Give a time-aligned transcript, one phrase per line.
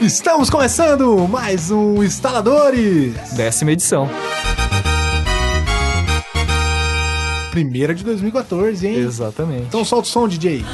[0.00, 3.14] Estamos começando mais um Instaladores!
[3.32, 4.08] Décima edição.
[7.50, 8.96] Primeira de 2014, hein?
[8.96, 9.66] Exatamente.
[9.68, 10.64] Então solta o som, DJ.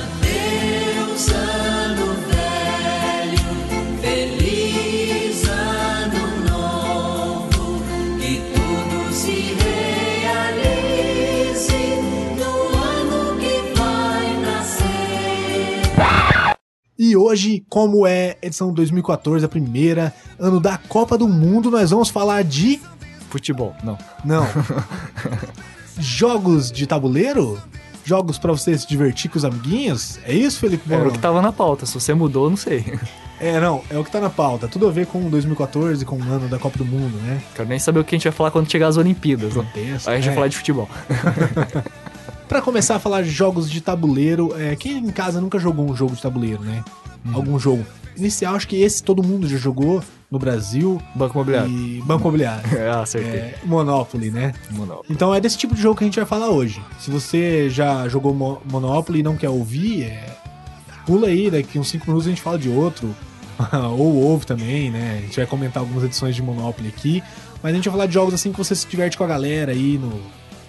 [17.11, 22.09] E hoje, como é edição 2014, a primeira, ano da Copa do Mundo, nós vamos
[22.09, 22.81] falar de.
[23.29, 23.99] Futebol, não.
[24.25, 24.47] Não.
[25.99, 27.61] Jogos de tabuleiro?
[28.05, 30.21] Jogos pra você se divertir com os amiguinhos?
[30.25, 31.11] É isso, Felipe Era Bono?
[31.11, 31.85] o que tava na pauta.
[31.85, 32.85] Se você mudou, não sei.
[33.43, 34.69] É, não, é o que tá na pauta.
[34.69, 37.41] Tudo a ver com 2014, com o ano da Copa do Mundo, né?
[37.55, 39.57] Quero nem saber o que a gente vai falar quando chegar às Olimpíadas.
[39.57, 39.67] Né?
[39.75, 40.27] Aí a gente é.
[40.27, 40.87] vai falar de futebol.
[42.51, 45.95] Pra começar a falar de jogos de tabuleiro, é, quem em casa nunca jogou um
[45.95, 46.83] jogo de tabuleiro, né?
[47.25, 47.35] Uhum.
[47.37, 47.87] Algum jogo.
[48.17, 51.01] Inicial, acho que esse todo mundo já jogou no Brasil.
[51.15, 51.71] Banco Imobiliário.
[51.71, 52.69] E Banco Imobiliário.
[52.93, 53.31] Ah, acertei.
[53.41, 54.53] É, Monopoly, né?
[54.73, 55.05] Monopólio.
[55.09, 56.83] Então é desse tipo de jogo que a gente vai falar hoje.
[56.99, 60.27] Se você já jogou Mo- Monopoly e não quer ouvir, é,
[61.07, 63.15] pula aí, daqui uns 5 minutos a gente fala de outro.
[63.97, 65.19] Ou ouve também, né?
[65.19, 67.23] A gente vai comentar algumas edições de Monopoly aqui.
[67.63, 69.71] Mas a gente vai falar de jogos assim que você se diverte com a galera
[69.71, 70.21] aí no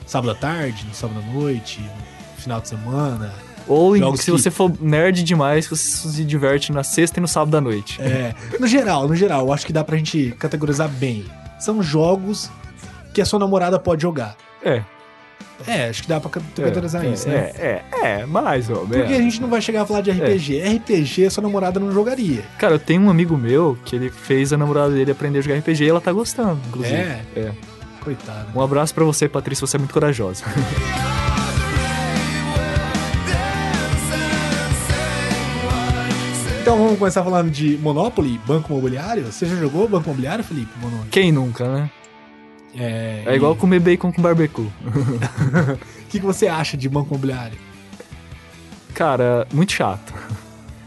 [0.06, 3.34] sábado à tarde, no sábado à noite, no final de semana.
[3.68, 7.56] Ou se que- você for nerd demais, você se diverte na sexta e no sábado
[7.58, 8.02] à noite.
[8.02, 11.26] É, no geral, no geral, eu acho que dá pra gente categorizar bem.
[11.60, 12.50] São jogos
[13.14, 14.36] que a sua namorada pode jogar.
[14.64, 14.82] É.
[15.68, 17.52] É, acho que dá pra categorizar é, isso, é, né?
[17.60, 18.98] É, é, mais ou menos.
[18.98, 20.60] Porque a gente não vai chegar a falar de RPG.
[20.60, 22.42] RPG, sua namorada não jogaria.
[22.58, 25.58] Cara, eu tenho um amigo meu que ele fez a namorada dele aprender a jogar
[25.60, 26.96] RPG e ela tá gostando, inclusive.
[26.96, 27.22] É?
[27.36, 27.52] é.
[28.02, 28.48] Coitada.
[28.56, 30.44] Um abraço pra você, Patrícia, você é muito corajosa.
[36.62, 39.26] Então vamos começar falando de Monopoly, Banco Imobiliário.
[39.26, 40.70] Você já jogou Banco Imobiliário, Felipe?
[40.80, 41.10] Monopoly?
[41.10, 41.90] Quem nunca, né?
[42.78, 44.62] É, É igual comer bacon com barbecue.
[44.86, 45.78] O
[46.08, 47.58] que, que você acha de Banco Imobiliário?
[48.94, 50.14] Cara, muito chato.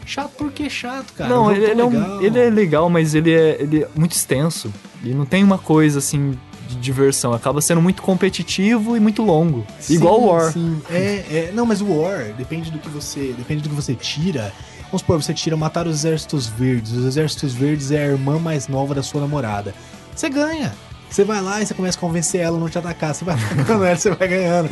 [0.05, 1.29] Chato porque chato, cara.
[1.29, 2.21] não, ele, jogo ele é um- legal.
[2.23, 4.71] ele é legal, mas ele é, ele é muito extenso.
[5.03, 6.37] E não tem uma coisa assim
[6.67, 7.33] de diversão.
[7.33, 9.65] Acaba sendo muito competitivo e muito longo.
[9.79, 10.51] Sim, igual o War.
[10.51, 11.51] Sim, é, é.
[11.53, 13.33] Não, mas o War depende do que você.
[13.37, 14.53] Depende do que você tira.
[14.85, 16.91] Vamos supor, você tira matar os exércitos verdes.
[16.91, 19.73] Os exércitos verdes é a irmã mais nova da sua namorada.
[20.15, 20.73] Você ganha.
[21.09, 23.13] Você vai lá e você começa a convencer ela a não te atacar.
[23.13, 24.69] Você vai atacando ela, você vai ganhando.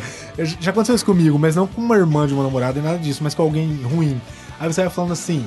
[0.60, 3.22] Já aconteceu isso comigo, mas não com uma irmã de uma namorada e nada disso,
[3.22, 4.20] mas com alguém ruim.
[4.58, 5.44] Aí você vai falando assim: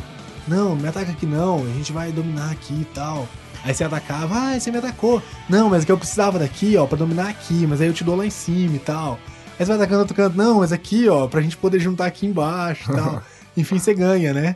[0.47, 3.27] Não, me ataca aqui não, a gente vai dominar aqui e tal.
[3.63, 5.21] Aí você atacava, ah, você me atacou.
[5.49, 8.03] Não, mas é que eu precisava daqui, ó, pra dominar aqui, mas aí eu te
[8.03, 9.19] dou lá em cima e tal.
[9.59, 12.25] Aí você vai atacando outro canto, não, mas aqui, ó, pra gente poder juntar aqui
[12.25, 13.21] embaixo e tal.
[13.57, 14.55] Enfim, você ganha, né?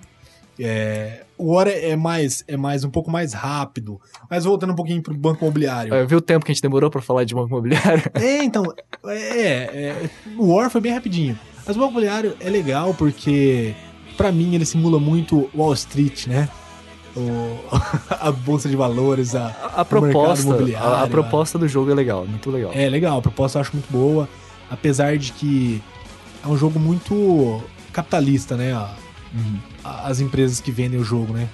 [0.59, 3.99] É, o War é mais, é mais um pouco mais rápido.
[4.29, 5.91] Mas voltando um pouquinho pro banco imobiliário.
[5.93, 8.03] É, Viu o tempo que a gente demorou pra falar de banco imobiliário?
[8.13, 8.63] É, então,
[9.07, 11.37] é, é, o War foi bem rapidinho.
[11.65, 13.73] Mas o banco imobiliário é legal porque,
[14.15, 16.47] pra mim, ele simula muito Wall Street, né?
[17.15, 17.59] O,
[18.09, 20.49] a bolsa de valores, a, A, proposta,
[20.79, 22.71] a, a proposta do jogo é legal, muito legal.
[22.73, 24.27] É legal, a proposta eu acho muito boa.
[24.69, 25.81] Apesar de que
[26.43, 27.61] é um jogo muito
[27.91, 28.73] capitalista, né?
[28.73, 28.93] A-
[29.33, 29.59] Uhum.
[29.81, 31.47] As empresas que vendem o jogo, né?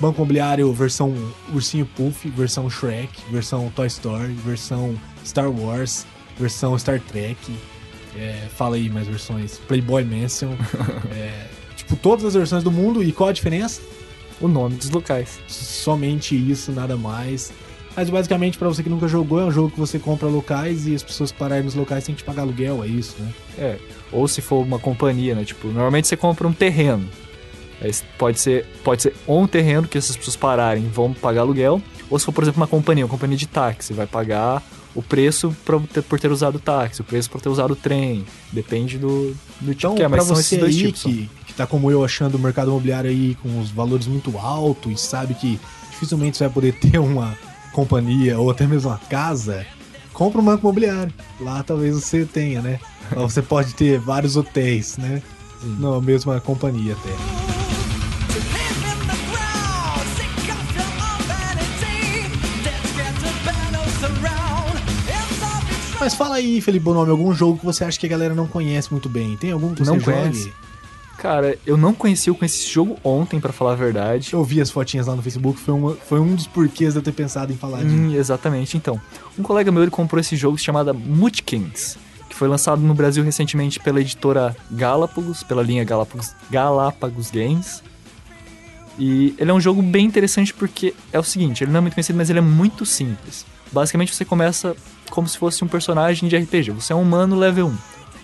[0.00, 1.12] Banco Imobiliário, versão
[1.52, 4.94] Ursinho Puff, versão Shrek, versão Toy Story, versão
[5.26, 6.06] Star Wars,
[6.38, 7.36] versão Star Trek.
[8.16, 9.58] É, fala aí mais versões.
[9.66, 10.52] Playboy Mansion.
[11.12, 13.02] é, tipo, todas as versões do mundo.
[13.02, 13.82] E qual a diferença?
[14.40, 15.38] O nome dos locais.
[15.48, 17.52] somente isso, nada mais.
[17.96, 20.94] Mas basicamente, pra você que nunca jogou, é um jogo que você compra locais e
[20.94, 23.32] as pessoas que pararem nos locais têm que te pagar aluguel, é isso, né?
[23.58, 23.76] É.
[24.12, 25.44] Ou se for uma companhia, né?
[25.44, 27.06] Tipo, normalmente você compra um terreno.
[27.82, 31.80] Aí pode ser, pode ser ou um terreno que essas pessoas pararem vão pagar aluguel,
[32.08, 34.62] ou se for, por exemplo, uma companhia, uma companhia de táxi, vai pagar
[34.94, 37.76] o preço pra ter- por ter usado o táxi, o preço por ter usado o
[37.76, 38.24] trem.
[38.52, 41.02] Depende do, do tipo Então, que é, mas são você esses dois tipos.
[41.02, 44.92] que, que tá como eu achando o mercado imobiliário aí com os valores muito altos
[44.92, 45.60] e sabe que
[45.90, 47.36] dificilmente você vai poder ter uma
[47.72, 49.66] companhia ou até mesmo uma casa,
[50.12, 51.12] compra um banco imobiliário.
[51.38, 52.80] Lá talvez você tenha, né?
[53.14, 55.22] Lá você pode ter vários hotéis, né?
[55.78, 57.10] Na mesma companhia até.
[65.98, 68.90] Mas fala aí, Felipe Bonome, algum jogo que você acha que a galera não conhece
[68.90, 69.36] muito bem?
[69.36, 70.16] Tem algum que você Não jogue?
[70.16, 70.50] conhece.
[71.20, 74.32] Cara, eu não conheci, eu conheci esse jogo ontem, pra falar a verdade.
[74.32, 77.02] Eu vi as fotinhas lá no Facebook, foi, uma- foi um dos porquês de eu
[77.02, 77.88] ter pensado em falar de.
[77.94, 78.98] Hum, exatamente, então.
[79.38, 83.78] Um colega meu ele comprou esse jogo chamado Mutkins, que foi lançado no Brasil recentemente
[83.78, 87.82] pela editora Galápagos, pela linha Galápagos, Galápagos Games.
[88.98, 91.94] E ele é um jogo bem interessante porque é o seguinte, ele não é muito
[91.94, 93.44] conhecido, mas ele é muito simples.
[93.70, 94.74] Basicamente você começa
[95.10, 96.70] como se fosse um personagem de RPG.
[96.70, 97.76] Você é um humano level 1.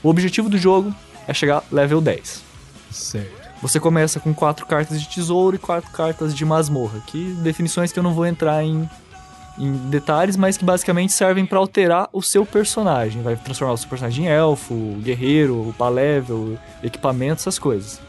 [0.02, 0.94] O objetivo do jogo
[1.28, 2.45] é chegar level 10.
[2.90, 3.46] Certo.
[3.62, 7.98] Você começa com quatro cartas de tesouro e quatro cartas de masmorra, que definições que
[7.98, 8.88] eu não vou entrar em,
[9.58, 13.22] em detalhes, mas que basicamente servem pra alterar o seu personagem.
[13.22, 18.00] Vai transformar o seu personagem em elfo, guerreiro, upar level, equipamento, essas coisas.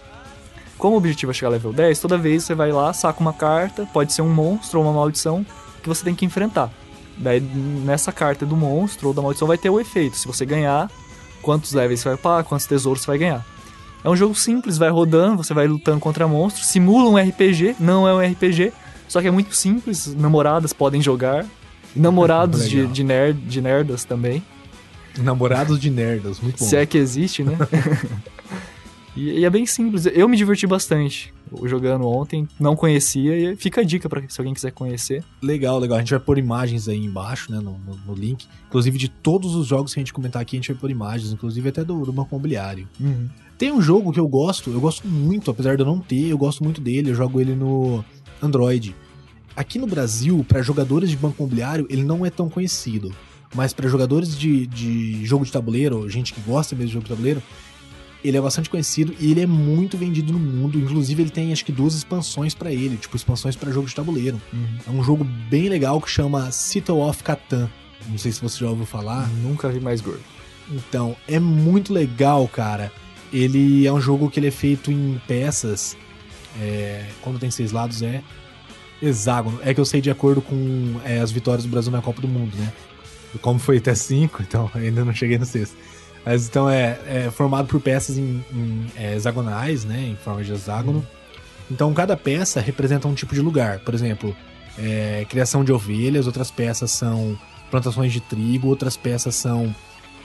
[0.78, 3.88] Como o objetivo é chegar level 10, toda vez você vai lá, saca uma carta,
[3.92, 5.46] pode ser um monstro ou uma maldição,
[5.82, 6.70] que você tem que enfrentar.
[7.18, 10.18] Daí nessa carta do monstro ou da maldição vai ter o efeito.
[10.18, 10.92] Se você ganhar,
[11.42, 13.57] quantos levels você vai upar, quantos tesouros você vai ganhar.
[14.08, 18.08] É um jogo simples, vai rodando, você vai lutando contra monstros, simula um RPG, não
[18.08, 18.72] é um RPG,
[19.06, 21.46] só que é muito simples, namoradas podem jogar,
[21.94, 24.42] namorados de, de, nerd, de nerdas também,
[25.18, 26.66] Namorados de nerdos, muito bom.
[26.66, 27.58] se é que existe, né?
[29.16, 31.34] e, e é bem simples, eu me diverti bastante
[31.64, 35.24] jogando ontem, não conhecia, e fica a dica pra se alguém quiser conhecer.
[35.42, 35.98] Legal, legal.
[35.98, 38.46] A gente vai pôr imagens aí embaixo, né, no, no- no link.
[38.68, 41.32] Inclusive de todos os jogos que a gente comentar aqui, a gente vai pôr imagens,
[41.32, 42.88] inclusive até do, do Banco Imobiliário.
[43.58, 46.38] Tem um jogo que eu gosto, eu gosto muito, apesar de eu não ter, eu
[46.38, 48.06] gosto muito dele, eu jogo ele no
[48.42, 48.96] Android.
[49.56, 53.12] Aqui no Brasil, para jogadores de banco imobiliário, ele não é tão conhecido.
[53.56, 57.10] Mas para jogadores de, de jogo de tabuleiro, gente que gosta mesmo de jogo de
[57.10, 57.42] tabuleiro,
[58.24, 60.78] ele é bastante conhecido e ele é muito vendido no mundo.
[60.78, 64.40] Inclusive, ele tem acho que duas expansões para ele, tipo expansões para jogo de tabuleiro.
[64.86, 67.68] É um jogo bem legal que chama City of Catan.
[68.08, 69.28] Não sei se você já ouviu falar.
[69.42, 70.22] Nunca vi mais gordo.
[70.70, 72.92] Então, é muito legal, cara.
[73.32, 75.98] Ele é um jogo que ele é feito em peças.
[76.60, 78.24] é, quando tem seis lados é
[79.02, 79.60] hexágono.
[79.64, 82.28] É que eu sei de acordo com é, as vitórias do Brasil na Copa do
[82.28, 82.72] Mundo, né?
[83.42, 85.76] Como foi até cinco, então ainda não cheguei no sexto.
[86.26, 90.10] Mas então é, é formado por peças em, em, é, hexagonais, né?
[90.12, 91.06] Em forma de hexágono.
[91.70, 93.80] Então cada peça representa um tipo de lugar.
[93.80, 94.36] Por exemplo,
[94.78, 97.38] é, criação de ovelhas, outras peças são
[97.70, 99.74] plantações de trigo, outras peças são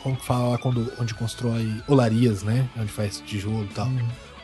[0.03, 2.69] como fala quando onde constrói olarias, né?
[2.79, 3.89] Onde faz tijolo e tal.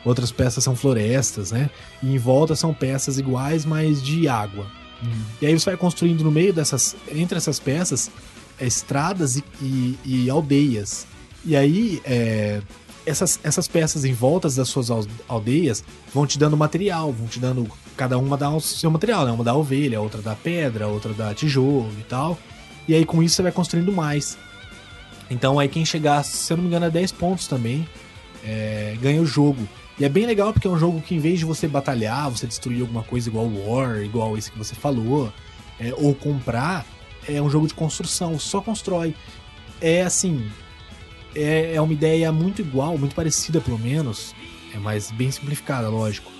[0.05, 1.69] Outras peças são florestas, né?
[2.01, 4.65] E em volta são peças iguais, mas de água.
[5.41, 8.09] E aí você vai construindo no meio dessas, entre essas peças,
[8.59, 11.05] é, estradas e, e- e aldeias.
[11.45, 12.61] E aí é,
[13.05, 15.83] essas, essas peças em voltas das suas al- aldeias
[16.13, 17.67] vão te dando material, vão te dando.
[17.95, 19.31] Cada uma dá o seu material, né?
[19.31, 22.37] Uma dá ovelha, outra dá pedra, outra dá tijolo e tal.
[22.87, 24.37] E aí com isso você vai construindo mais.
[25.29, 27.87] Então aí quem chegar, se eu não me engano, a 10 pontos também,
[28.43, 29.67] é, ganha o jogo.
[29.99, 32.47] E é bem legal porque é um jogo que em vez de você batalhar, você
[32.47, 35.31] destruir alguma coisa igual War, igual esse que você falou,
[35.79, 36.85] é, ou comprar,
[37.27, 39.13] é um jogo de construção, só constrói.
[39.81, 40.49] É assim,
[41.35, 44.33] é, é uma ideia muito igual, muito parecida pelo menos,
[44.73, 46.31] é mais bem simplificada, lógico,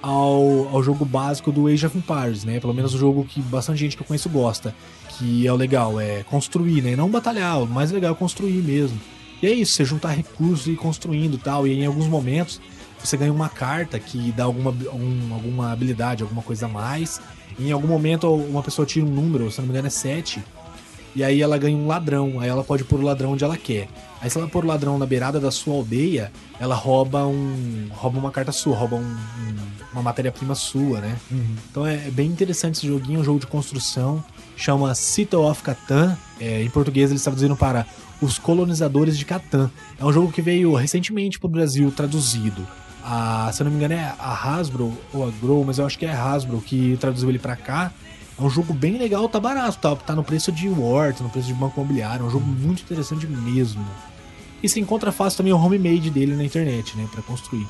[0.00, 2.58] ao, ao jogo básico do Age of Empires, né?
[2.60, 4.74] Pelo menos o jogo que bastante gente que eu conheço gosta,
[5.18, 6.96] que é o legal, é construir, né?
[6.96, 8.98] Não batalhar, o mais legal é construir mesmo.
[9.42, 12.60] E é isso, você juntar recursos e ir construindo e tal, e em alguns momentos
[13.02, 17.20] você ganha uma carta que dá alguma, um- alguma habilidade, alguma coisa a mais.
[17.58, 20.40] E em algum momento uma pessoa tira um número, se não me engano é 7,
[21.14, 23.88] e aí ela ganha um ladrão, aí ela pode pôr o ladrão onde ela quer.
[24.20, 26.30] Aí se ela pôr o ladrão na beirada da sua aldeia,
[26.60, 27.88] ela rouba um.
[27.90, 31.18] rouba uma carta sua, rouba um- um- uma matéria-prima sua, né?
[31.70, 34.24] Então é, é bem interessante esse joguinho, um jogo de construção.
[34.56, 36.16] Chama City of Catan.
[36.40, 37.86] É, em português eles traduziram para
[38.20, 39.70] Os Colonizadores de Catan.
[39.98, 42.66] É um jogo que veio recentemente pro Brasil traduzido.
[43.04, 45.98] A, se eu não me engano é a Hasbro ou a Grow, mas eu acho
[45.98, 47.92] que é a Hasbro que traduziu ele pra cá.
[48.38, 51.30] É um jogo bem legal, tá barato, tá, tá no preço de War, tá no
[51.30, 52.24] preço de banco imobiliário.
[52.24, 53.84] É um jogo muito interessante mesmo.
[54.62, 57.08] E se encontra fácil também o homemade dele na internet, né?
[57.10, 57.66] Pra construir.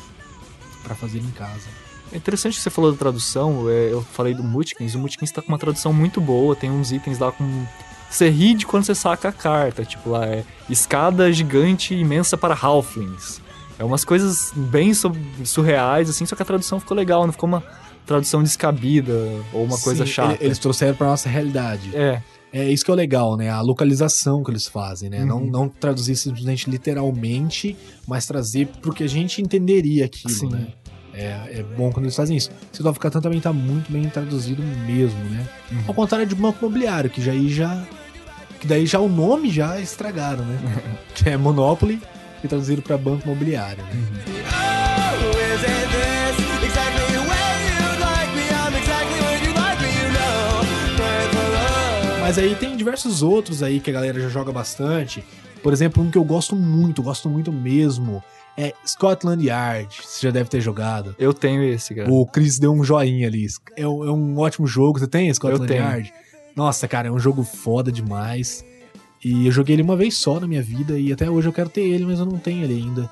[0.84, 1.68] Pra fazer em casa.
[2.12, 5.40] É interessante que você falou da tradução, é, eu falei do Mutkins, o Mutkins tá
[5.40, 7.64] com uma tradução muito boa, tem uns itens lá com...
[8.10, 12.54] Você ri de quando você saca a carta, tipo lá é escada gigante imensa para
[12.54, 13.40] halflings.
[13.78, 14.92] É umas coisas bem
[15.44, 17.62] surreais, assim, só que a tradução ficou legal, não ficou uma
[18.04, 19.14] tradução descabida
[19.52, 20.34] ou uma coisa Sim, chata.
[20.34, 21.90] ele- Eles trouxeram pra nossa realidade.
[21.96, 22.20] É,
[22.54, 23.48] É isso que é o legal, né?
[23.48, 25.24] A localização que eles fazem, né?
[25.24, 25.50] Não, Uhum.
[25.50, 27.74] não traduzir simplesmente literalmente,
[28.06, 30.48] mas trazer pro que a gente entenderia aquilo, Sim.
[30.50, 30.68] né?
[31.14, 32.50] É, é bom quando eles fazem isso.
[32.98, 35.46] Catan também tá muito bem traduzido mesmo, né?
[35.70, 35.84] Uhum.
[35.88, 37.84] Ao contrário de Banco Imobiliário, que já aí já.
[38.60, 40.58] Que daí já o nome já estragaram, né?
[41.14, 42.00] que é Monopoly
[42.42, 43.90] e traduziram pra Banco Imobiliário, né?
[51.52, 52.20] Love.
[52.32, 55.22] Mas aí tem diversos outros aí que a galera já joga bastante.
[55.62, 58.24] Por exemplo, um que eu gosto muito, gosto muito mesmo,
[58.56, 61.14] É Scotland Yard, você já deve ter jogado.
[61.18, 62.10] Eu tenho esse, cara.
[62.10, 63.46] O Chris deu um joinha ali.
[63.76, 64.98] É, um- é um ótimo jogo.
[64.98, 65.82] Você tem Scotland Eu tenho.
[65.82, 66.12] Yard?
[66.54, 68.62] Nossa, cara, é um jogo foda demais.
[69.24, 71.68] E eu joguei ele uma vez só na minha vida e até hoje eu quero
[71.70, 73.08] ter ele, mas eu não tenho ele ainda.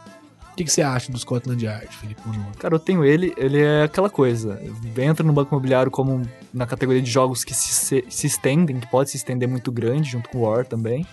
[0.52, 2.20] O que, que você acha do Scotland Yard, Felipe?
[2.58, 4.60] Cara, eu tenho ele, ele é aquela coisa.
[4.98, 6.20] Entra no banco imobiliário como
[6.52, 10.10] na categoria de jogos que se, se, se estendem, que pode se estender muito grande,
[10.10, 11.06] junto com o War também.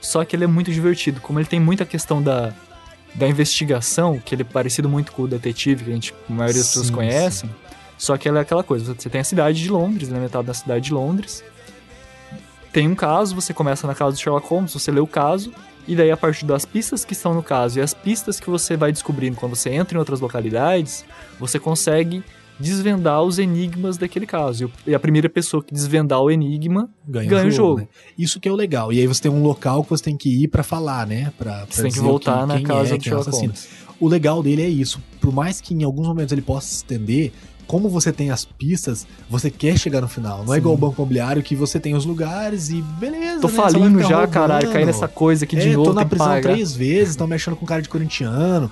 [0.00, 1.20] Só que ele é muito divertido.
[1.20, 2.52] Como ele tem muita questão da,
[3.14, 6.60] da investigação, que ele é parecido muito com o detetive, que a, gente, a maioria
[6.60, 7.50] das pessoas Sim, conhecem.
[7.98, 10.46] Só que ela é aquela coisa, você tem a cidade de Londres, ele é metade
[10.46, 11.44] da cidade de Londres.
[12.72, 15.52] Tem um caso, você começa na casa do Sherlock Holmes, você lê o caso,
[15.86, 18.76] e daí a partir das pistas que estão no caso e as pistas que você
[18.76, 21.04] vai descobrindo quando você entra em outras localidades,
[21.38, 22.22] você consegue
[22.60, 24.70] desvendar os enigmas daquele caso.
[24.86, 27.80] E a primeira pessoa que desvendar o enigma Ganha, ganha o jogo.
[27.80, 27.88] né?
[28.18, 28.92] Isso que é o legal.
[28.92, 31.32] E aí você tem um local que você tem que ir pra falar, né?
[31.38, 33.28] Pra, pra Você tem que voltar quem- na quem casa é, do é o Sherlock
[33.28, 33.52] assassino.
[33.52, 33.68] Holmes.
[33.98, 35.00] O legal dele é isso.
[35.20, 37.32] Por mais que em alguns momentos ele possa se estender,
[37.66, 40.38] como você tem as pistas, você quer chegar no final.
[40.44, 40.60] Não é Sim.
[40.60, 43.40] igual o banco imobiliário que você tem os lugares e beleza.
[43.42, 43.54] Tô né?
[43.54, 44.30] Falindo já, roubando.
[44.32, 46.50] caralho, caí nessa coisa aqui de é, novo, tô na prisão pagar.
[46.52, 48.70] três vezes, estão mexendo com cara de corintiano.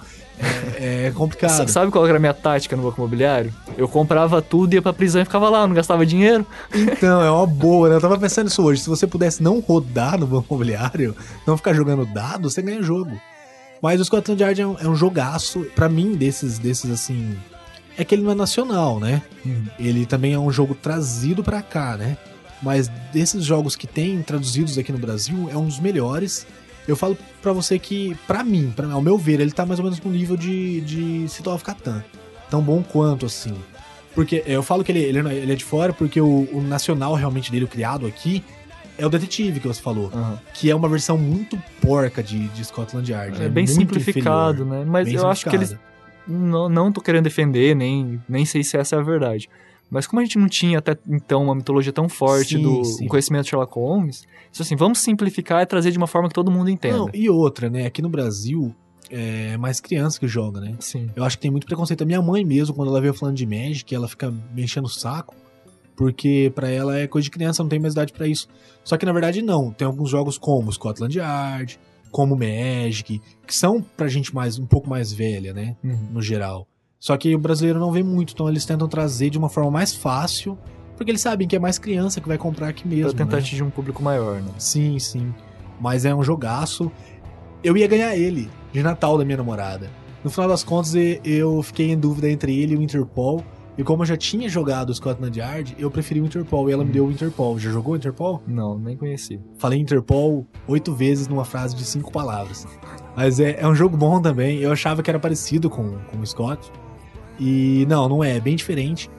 [0.80, 1.50] É, é complicado.
[1.50, 3.52] Sa- Sabe qual era a minha tática no banco imobiliário?
[3.76, 6.46] Eu comprava tudo, ia pra prisão e ficava lá, não gastava dinheiro.
[6.74, 7.96] Então, é uma boa, né?
[7.96, 8.82] Eu tava pensando nisso hoje.
[8.82, 11.16] Se você pudesse não rodar no banco imobiliário,
[11.46, 13.20] não ficar jogando dado, você ganha jogo.
[13.82, 17.36] Mas o Scotland Yard é um, é um jogaço, pra mim, desses, desses assim.
[17.96, 19.22] É que ele não é nacional, né?
[19.78, 22.16] Ele também é um jogo trazido pra cá, né?
[22.62, 26.44] Mas desses jogos que tem traduzidos aqui no Brasil, é um dos melhores.
[26.88, 29.84] Eu falo pra você que, pra mim, pra, ao meu ver, ele tá mais ou
[29.84, 32.02] menos no nível de, de City of Catan.
[32.50, 33.54] Tão bom quanto, assim.
[34.14, 37.14] Porque eu falo que ele, ele, não- ele é de fora porque o, o nacional
[37.14, 38.42] realmente dele, o criado aqui,
[38.96, 40.10] é o detetive que você falou.
[40.54, 43.36] Que é uma versão muito porca de, de Scotland Yard.
[43.42, 44.84] É, bem muito simplificado, inferior.
[44.84, 44.90] né?
[44.90, 45.76] Mas Bem eu acho que eles.
[46.26, 49.48] Não, não tô querendo defender, nem, nem sei se essa é a verdade.
[49.90, 53.06] Mas como a gente não tinha até então uma mitologia tão forte Sim, do sim.
[53.06, 56.50] conhecimento de Sherlock Holmes, isso assim, vamos simplificar e trazer de uma forma que todo
[56.50, 56.98] mundo entenda.
[56.98, 57.86] Não, e outra, né?
[57.86, 58.74] Aqui no Brasil,
[59.10, 60.74] é mais criança que joga, né?
[60.80, 61.08] Sim.
[61.16, 62.02] Eu acho que tem muito preconceito.
[62.02, 64.90] A minha mãe mesmo, quando ela veio falando de Magic, ela fica me enchendo o
[64.90, 65.34] saco.
[65.96, 68.46] Porque pra ela é coisa de criança, não tem mais idade pra isso.
[68.84, 69.72] Só que na verdade não.
[69.72, 71.80] Tem alguns jogos como Scotland Yard,
[72.12, 75.76] como Magic, que são pra gente mais um pouco mais velha, né?
[75.82, 76.08] Uhum.
[76.12, 76.68] No geral.
[77.00, 79.94] Só que o brasileiro não vê muito, então eles tentam trazer de uma forma mais
[79.94, 80.58] fácil,
[80.96, 83.14] porque eles sabem que é mais criança que vai comprar aqui mesmo.
[83.14, 83.42] Pra tentar né?
[83.42, 84.50] atingir um público maior, né?
[84.58, 85.32] Sim, sim.
[85.80, 86.90] Mas é um jogaço.
[87.62, 89.88] Eu ia ganhar ele de Natal da minha namorada.
[90.24, 93.44] No final das contas, eu fiquei em dúvida entre ele e o Interpol.
[93.76, 96.84] E como eu já tinha jogado o Scotland Yard, eu preferi o Interpol e ela
[96.84, 97.56] me deu o Interpol.
[97.60, 98.42] Já jogou o Interpol?
[98.44, 99.40] Não, nem conheci.
[99.56, 102.66] Falei Interpol oito vezes numa frase de cinco palavras.
[103.14, 104.58] Mas é, é um jogo bom também.
[104.58, 106.72] Eu achava que era parecido com, com o Scott.
[107.38, 108.36] E não, não é.
[108.36, 109.10] É bem diferente.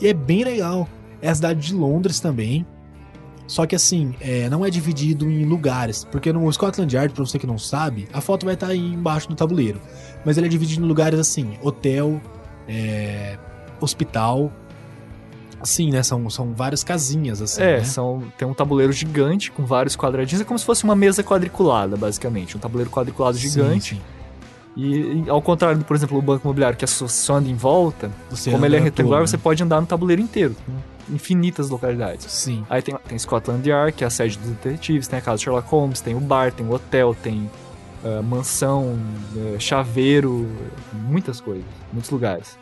[0.00, 0.88] E é bem legal.
[1.20, 2.66] É a cidade de Londres também.
[3.46, 6.04] Só que assim, é, não é dividido em lugares.
[6.04, 9.28] Porque no Scotland Yard, pra você que não sabe, a foto vai estar aí embaixo
[9.28, 9.80] do tabuleiro.
[10.24, 12.20] Mas ele é dividido em lugares assim: hotel,
[12.68, 13.38] é,
[13.80, 14.52] hospital.
[15.60, 16.04] Assim, né?
[16.04, 17.62] São, são várias casinhas, assim.
[17.62, 17.84] É, né?
[17.84, 20.42] são, tem um tabuleiro gigante com vários quadradinhos.
[20.42, 22.56] É como se fosse uma mesa quadriculada, basicamente.
[22.56, 23.94] Um tabuleiro quadriculado Sim, gigante.
[23.96, 24.00] sim.
[24.00, 24.17] E,
[24.78, 28.10] e ao contrário, do, por exemplo, o banco imobiliário, que é só anda em volta,
[28.30, 29.42] Você como ele é retangular, você né?
[29.42, 30.54] pode andar no tabuleiro inteiro.
[31.10, 32.30] Infinitas localidades.
[32.30, 32.64] Sim.
[32.70, 35.40] Aí tem, tem Scotland Yard, que é a sede dos detetives, tem a casa do
[35.42, 37.50] Sherlock Holmes, tem o bar, tem o hotel, tem
[38.04, 38.96] ah, mansão,
[39.36, 40.48] eh, chaveiro,
[40.92, 42.56] muitas coisas, muitos lugares.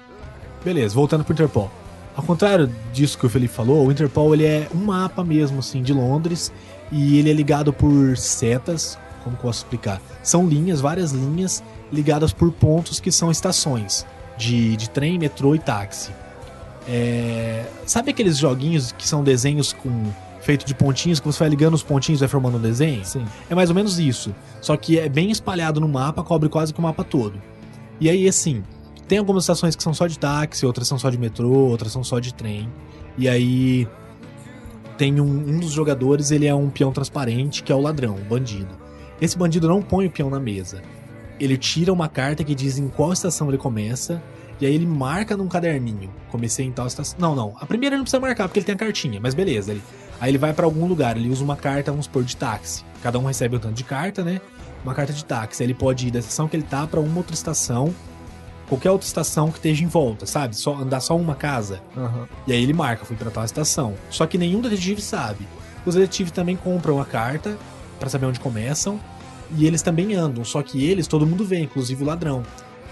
[0.64, 1.70] Beleza, voltando pro Interpol.
[2.16, 5.82] Ao contrário disso que o Felipe falou, o Interpol ele é um mapa mesmo, assim,
[5.82, 6.50] de Londres,
[6.90, 10.00] e ele é ligado por setas, como posso explicar?
[10.23, 15.58] São linhas, várias linhas, ligadas por pontos que são estações de, de trem, metrô e
[15.58, 16.10] táxi.
[16.88, 19.90] É, Sabe aqueles joguinhos que são desenhos com
[20.40, 23.04] feito de pontinhos, que você vai ligando os pontinhos e vai formando um desenho?
[23.04, 23.24] Sim.
[23.50, 24.34] É mais ou menos isso.
[24.60, 27.34] Só que é bem espalhado no mapa, cobre quase que o mapa todo.
[28.00, 28.62] E aí, assim,
[29.08, 32.04] tem algumas estações que são só de táxi, outras são só de metrô, outras são
[32.04, 32.68] só de trem.
[33.18, 33.88] E aí
[34.96, 38.24] tem um, um dos jogadores, ele é um peão transparente, que é o ladrão, o
[38.24, 38.74] bandido.
[39.20, 40.82] Esse bandido não põe o peão na mesa.
[41.38, 44.22] Ele tira uma carta que diz em qual estação ele começa,
[44.60, 46.10] e aí ele marca num caderninho.
[46.30, 47.18] Comecei em tal estação.
[47.18, 47.54] Não, não.
[47.60, 49.72] A primeira ele não precisa marcar, porque ele tem a cartinha, mas beleza.
[49.72, 49.82] Ele...
[50.18, 52.84] Aí ele vai pra algum lugar, ele usa uma carta, vamos supor, de táxi.
[53.02, 54.40] Cada um recebe um tanto de carta, né?
[54.82, 55.62] Uma carta de táxi.
[55.62, 57.94] Aí ele pode ir da estação que ele tá pra uma outra estação,
[58.66, 60.56] qualquer outra estação que esteja em volta, sabe?
[60.56, 61.82] Só andar só uma casa.
[61.94, 62.26] Aham.
[62.46, 63.94] E aí ele marca, fui pra tal estação.
[64.08, 65.46] Só que nenhum detetive sabe.
[65.84, 67.58] Os detetives também compram a carta
[68.00, 68.98] pra saber onde começam.
[69.54, 72.42] E eles também andam, só que eles todo mundo vê, inclusive o ladrão.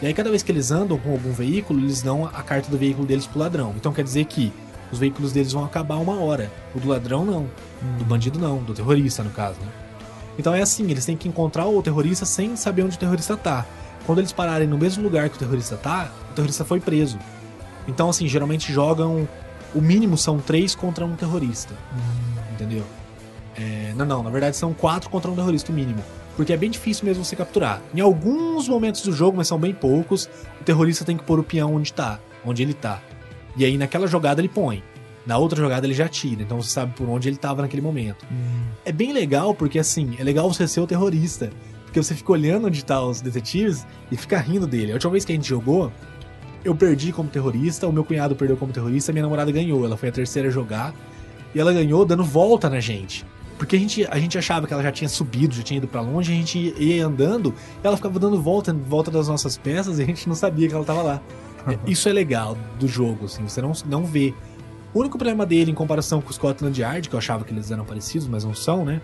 [0.00, 2.76] E aí cada vez que eles andam com algum veículo, eles dão a carta do
[2.76, 3.74] veículo deles pro ladrão.
[3.76, 4.52] Então quer dizer que
[4.92, 6.50] os veículos deles vão acabar uma hora.
[6.74, 7.46] O do ladrão não.
[7.98, 8.58] Do bandido não.
[8.62, 9.68] Do terrorista, no caso, né?
[10.38, 13.66] Então é assim, eles têm que encontrar o terrorista sem saber onde o terrorista tá.
[14.06, 17.18] Quando eles pararem no mesmo lugar que o terrorista tá, o terrorista foi preso.
[17.88, 19.28] Então, assim, geralmente jogam.
[19.74, 21.74] O mínimo são três contra um terrorista.
[22.52, 22.84] Entendeu?
[23.56, 26.02] É, não, não, na verdade são quatro contra um terrorista, o mínimo.
[26.36, 27.80] Porque é bem difícil mesmo você capturar.
[27.94, 30.28] Em alguns momentos do jogo, mas são bem poucos,
[30.60, 33.00] o terrorista tem que pôr o peão onde tá, onde ele tá.
[33.56, 34.82] E aí naquela jogada ele põe.
[35.26, 38.26] Na outra jogada ele já tira, então você sabe por onde ele tava naquele momento.
[38.84, 41.50] É bem legal porque assim, é legal você ser o terrorista.
[41.84, 44.90] Porque você fica olhando onde tá os detetives e fica rindo dele.
[44.90, 45.92] A última vez que a gente jogou,
[46.64, 49.84] eu perdi como terrorista, o meu cunhado perdeu como terrorista, minha namorada ganhou.
[49.84, 50.92] Ela foi a terceira a jogar
[51.54, 53.24] e ela ganhou dando volta na gente.
[53.58, 56.00] Porque a gente, a gente achava que ela já tinha subido, já tinha ido pra
[56.00, 59.98] longe, a gente ia andando, e ela ficava dando volta em volta das nossas peças
[59.98, 61.22] e a gente não sabia que ela tava lá.
[61.86, 64.34] Isso é legal do jogo, assim, você não, não vê.
[64.92, 67.70] O único problema dele em comparação com o Scotland Yard, que eu achava que eles
[67.70, 69.00] eram parecidos, mas não são, né?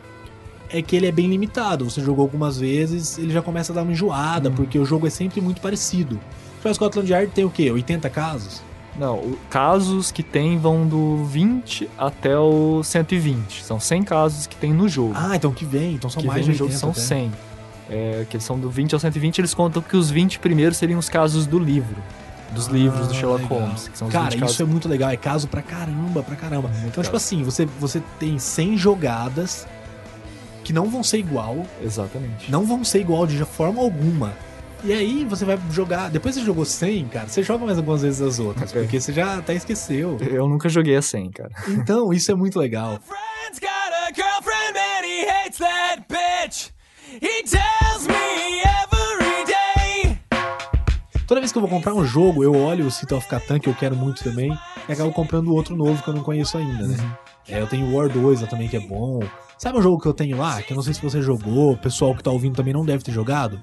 [0.68, 1.88] É que ele é bem limitado.
[1.88, 5.10] Você jogou algumas vezes, ele já começa a dar uma enjoada, porque o jogo é
[5.10, 6.20] sempre muito parecido.
[6.64, 7.72] O Scotland Yard tem o quê?
[7.72, 8.62] 80 casos?
[9.00, 13.64] Não, casos que tem vão do 20 até o 120.
[13.64, 15.14] São 100 casos que tem no jogo.
[15.16, 17.00] Ah, então que vem, então são que mais vem de no jogo 80 são até.
[17.00, 17.32] 100.
[17.88, 20.98] É, que eles são do 20 ao 120, eles contam que os 20 primeiros seriam
[20.98, 21.96] os casos do livro.
[22.52, 23.58] Dos livros do Ah, Sherlock legal.
[23.60, 23.88] Holmes.
[23.88, 24.60] Que são os Cara, 20 isso casos.
[24.60, 26.70] é muito legal, é caso pra caramba, pra caramba.
[26.86, 29.66] Então, tipo assim, você, você tem 100 jogadas
[30.62, 32.50] que não vão ser igual, Exatamente.
[32.52, 34.34] não vão ser igual de forma alguma.
[34.82, 38.22] E aí você vai jogar, depois você jogou 100, cara, você joga mais algumas vezes
[38.22, 38.82] as outras, Ok.
[38.82, 40.16] porque você já até esqueceu.
[40.20, 41.50] Eu nunca joguei a 100, cara.
[41.68, 42.98] Então, isso é muito legal.
[51.26, 53.68] Toda vez que eu vou comprar um jogo, eu olho o City of Catan, que
[53.68, 54.50] eu quero muito também,
[54.88, 56.96] e acabo comprando outro novo que eu não conheço ainda, né?
[57.48, 59.20] É, eu tenho War 2 lá também, que é bom.
[59.56, 61.76] Sabe um jogo que eu tenho lá, que eu não sei se você jogou, o
[61.76, 63.60] pessoal que tá ouvindo também não deve ter jogado?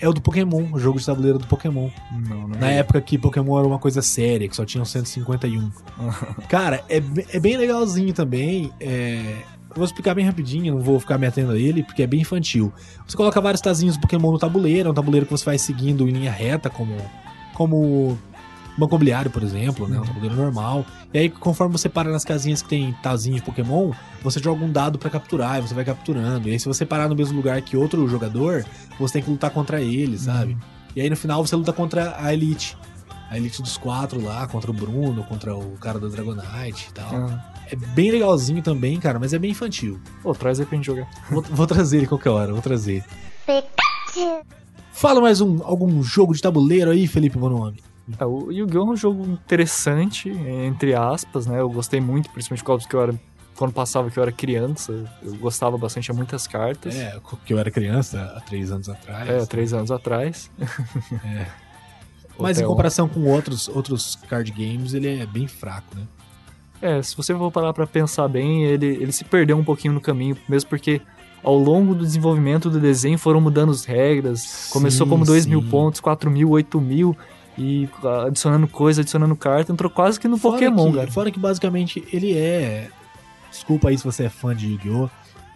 [0.00, 1.88] É o do Pokémon, o jogo de tabuleiro do Pokémon.
[2.28, 2.58] Não, não.
[2.58, 5.70] Na época que Pokémon era uma coisa séria, que só tinham 151.
[6.48, 6.96] Cara, é,
[7.32, 8.72] é bem legalzinho também.
[8.80, 12.06] é, Eu vou explicar bem rapidinho, não vou ficar me atendo a ele, porque é
[12.06, 12.72] bem infantil.
[13.06, 16.08] Você coloca vários tazinhos do Pokémon no tabuleiro, é um tabuleiro que você vai seguindo
[16.08, 16.96] em linha reta, como,
[17.54, 18.18] como
[18.76, 19.98] Banco Imobiliário, por exemplo, né?
[20.00, 20.84] Um tabuleiro normal.
[21.12, 24.70] E aí, conforme você para nas casinhas que tem tazinho de Pokémon, você joga um
[24.70, 26.48] dado pra capturar, e você vai capturando.
[26.48, 28.64] E aí, se você parar no mesmo lugar que outro jogador,
[28.98, 30.56] você tem que lutar contra ele, sabe?
[30.96, 32.76] E aí, no final, você luta contra a Elite.
[33.30, 37.14] A Elite dos quatro lá, contra o Bruno, contra o cara do Dragonite e tal.
[37.14, 37.52] Ah.
[37.70, 39.98] É bem legalzinho também, cara, mas é bem infantil.
[40.22, 41.08] Pô, traz aí pra gente jogar.
[41.30, 43.02] Vou, vou trazer ele qualquer hora, vou trazer.
[44.92, 47.82] Fala mais um, algum jogo de tabuleiro aí, Felipe Bonome.
[48.18, 48.82] É, o Yu-Gi-Oh!
[48.82, 51.60] é um jogo interessante, entre aspas, né?
[51.60, 53.14] Eu gostei muito, principalmente por causa que eu era.
[53.56, 56.94] Quando passava que eu era criança, eu gostava bastante, tinha muitas cartas.
[56.94, 59.28] É, que eu era criança há três anos atrás.
[59.28, 60.50] É, três anos atrás.
[61.24, 61.46] É.
[62.36, 66.02] Mas em comparação com outros, outros card games, ele é bem fraco, né?
[66.82, 70.00] É, se você for parar pra pensar bem, ele, ele se perdeu um pouquinho no
[70.00, 71.00] caminho, mesmo porque
[71.42, 74.68] ao longo do desenvolvimento do desenho foram mudando as regras.
[74.70, 77.16] Começou Sim, como 2 mil pontos, 4 mil, 8 mil,
[77.56, 81.10] e ah, adicionando coisa, adicionando carta, entrou quase que no Fora Pokémon, que, cara.
[81.10, 82.88] Fora que basicamente ele é.
[83.50, 85.08] Desculpa aí se você é fã de Yu-Gi-Oh!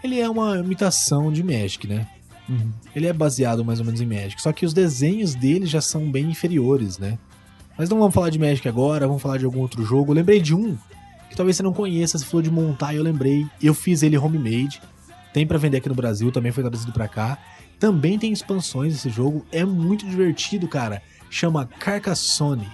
[0.02, 2.06] Ele é uma imitação de Magic, né?
[2.48, 2.70] Uhum.
[2.94, 4.40] Ele é baseado mais ou menos em Magic.
[4.40, 7.18] Só que os desenhos dele já são bem inferiores, né?
[7.76, 10.12] Mas não vamos falar de Magic agora, vamos falar de algum outro jogo.
[10.12, 10.76] Eu lembrei de um
[11.28, 13.46] que talvez você não conheça, você falou de montar, eu lembrei.
[13.62, 14.80] Eu fiz ele homemade.
[15.32, 17.38] Tem pra vender aqui no Brasil, também foi traduzido pra cá.
[17.78, 21.02] Também tem expansões esse jogo, é muito divertido, cara.
[21.30, 22.68] Chama Carcassonne.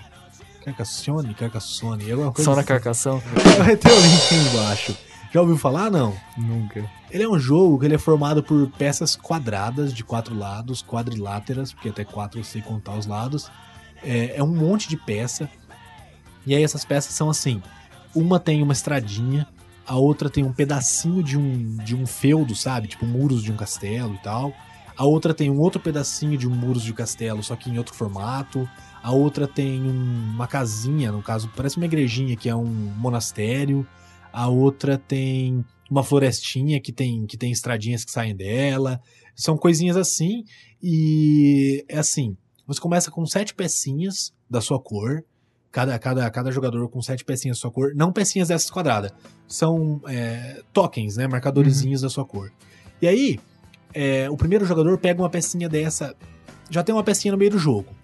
[0.65, 2.69] Carcassonne, Carcassonne, é alguma coisa Só na assim.
[2.69, 3.23] carcação?
[3.59, 4.97] Vai ter o link aí embaixo.
[5.33, 5.91] Já ouviu falar?
[5.91, 6.17] Não.
[6.37, 6.89] Nunca.
[7.11, 11.73] Ele é um jogo que ele é formado por peças quadradas de quatro lados, quadriláteras,
[11.73, 13.51] porque até quatro eu sei contar os lados.
[14.03, 15.51] É, é um monte de peça.
[16.47, 17.61] E aí essas peças são assim:
[18.15, 19.47] uma tem uma estradinha,
[19.87, 22.89] a outra tem um pedacinho de um, de um feudo, sabe?
[22.89, 24.55] Tipo muros de um castelo e tal.
[24.97, 27.95] A outra tem um outro pedacinho de um muros de castelo, só que em outro
[27.95, 28.69] formato.
[29.03, 33.87] A outra tem um- uma casinha, no caso, parece uma igrejinha que é um monastério.
[34.33, 39.01] A outra tem uma florestinha que tem, que tem estradinhas que saem dela.
[39.35, 40.45] São coisinhas assim.
[40.83, 45.25] E é assim: você começa com sete pecinhas da sua cor.
[45.73, 47.93] Cada, cada, cada jogador com sete pecinhas da sua cor.
[47.97, 49.13] Não pecinhas dessas quadradas.
[49.49, 51.27] São é, tokens, né?
[51.27, 52.53] Marcadorzinhos da sua cor.
[53.03, 53.41] E aí,
[53.95, 56.15] é, o primeiro jogador pega uma pecinha dessa.
[56.69, 57.95] Já tem uma pecinha no meio do jogo.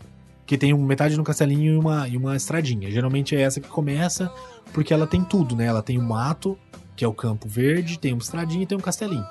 [0.46, 2.90] Que tem metade no castelinho e uma, e uma estradinha.
[2.90, 4.32] Geralmente é essa que começa,
[4.72, 5.66] porque ela tem tudo, né?
[5.66, 6.58] Ela tem o mato,
[6.96, 9.26] que é o campo verde, tem uma estradinha e tem um castelinho.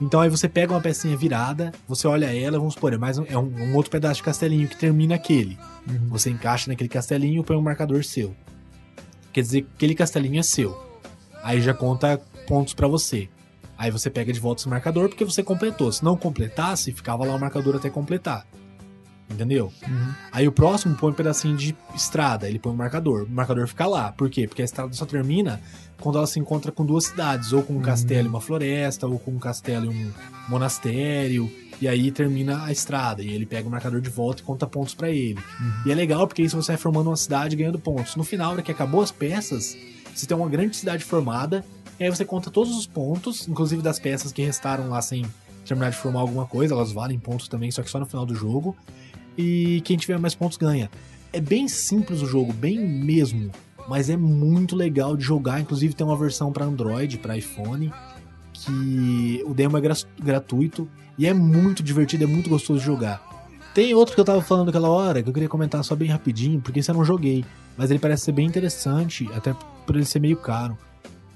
[0.00, 3.24] Então aí você pega uma pecinha virada, você olha ela, vamos supor, é, mais um,
[3.28, 5.56] é um, um outro pedaço de castelinho que termina aquele.
[6.08, 8.34] Você encaixa naquele castelinho e põe um marcador seu.
[9.32, 10.76] Quer dizer que aquele castelinho é seu.
[11.42, 13.28] Aí já conta pontos pra você.
[13.82, 15.90] Aí você pega de volta esse marcador porque você completou.
[15.90, 18.46] Se não completasse, ficava lá o marcador até completar.
[19.28, 19.72] Entendeu?
[20.30, 23.24] Aí o próximo põe um pedacinho de estrada, ele põe um marcador.
[23.24, 24.12] O marcador fica lá.
[24.12, 24.46] Por quê?
[24.46, 25.60] Porque a estrada só termina
[25.98, 29.18] quando ela se encontra com duas cidades, ou com um castelo e uma floresta, ou
[29.18, 30.12] com um castelo e um
[30.48, 31.50] monastério.
[31.80, 33.20] E aí termina a estrada.
[33.20, 35.40] E ele pega o marcador de volta e conta pontos pra ele.
[35.84, 38.14] E é legal porque isso você vai formando uma cidade ganhando pontos.
[38.14, 39.76] No final, na hora que acabou as peças,
[40.14, 41.64] você tem uma grande cidade formada.
[42.00, 45.24] E aí você conta todos os pontos, inclusive das peças que restaram lá sem
[45.64, 46.74] terminar de formar alguma coisa.
[46.74, 48.76] Elas valem pontos também, só que só no final do jogo.
[49.38, 50.90] E quem tiver mais pontos ganha.
[51.32, 53.50] É bem simples o jogo, bem mesmo.
[53.88, 55.60] Mas é muito legal de jogar.
[55.60, 57.92] Inclusive tem uma versão para Android, para iPhone,
[58.52, 63.22] que o demo é gra- gratuito e é muito divertido, é muito gostoso de jogar.
[63.74, 66.60] Tem outro que eu tava falando aquela hora que eu queria comentar só bem rapidinho,
[66.60, 67.44] porque esse eu não joguei,
[67.76, 69.54] mas ele parece ser bem interessante, até
[69.86, 70.76] por ele ser meio caro.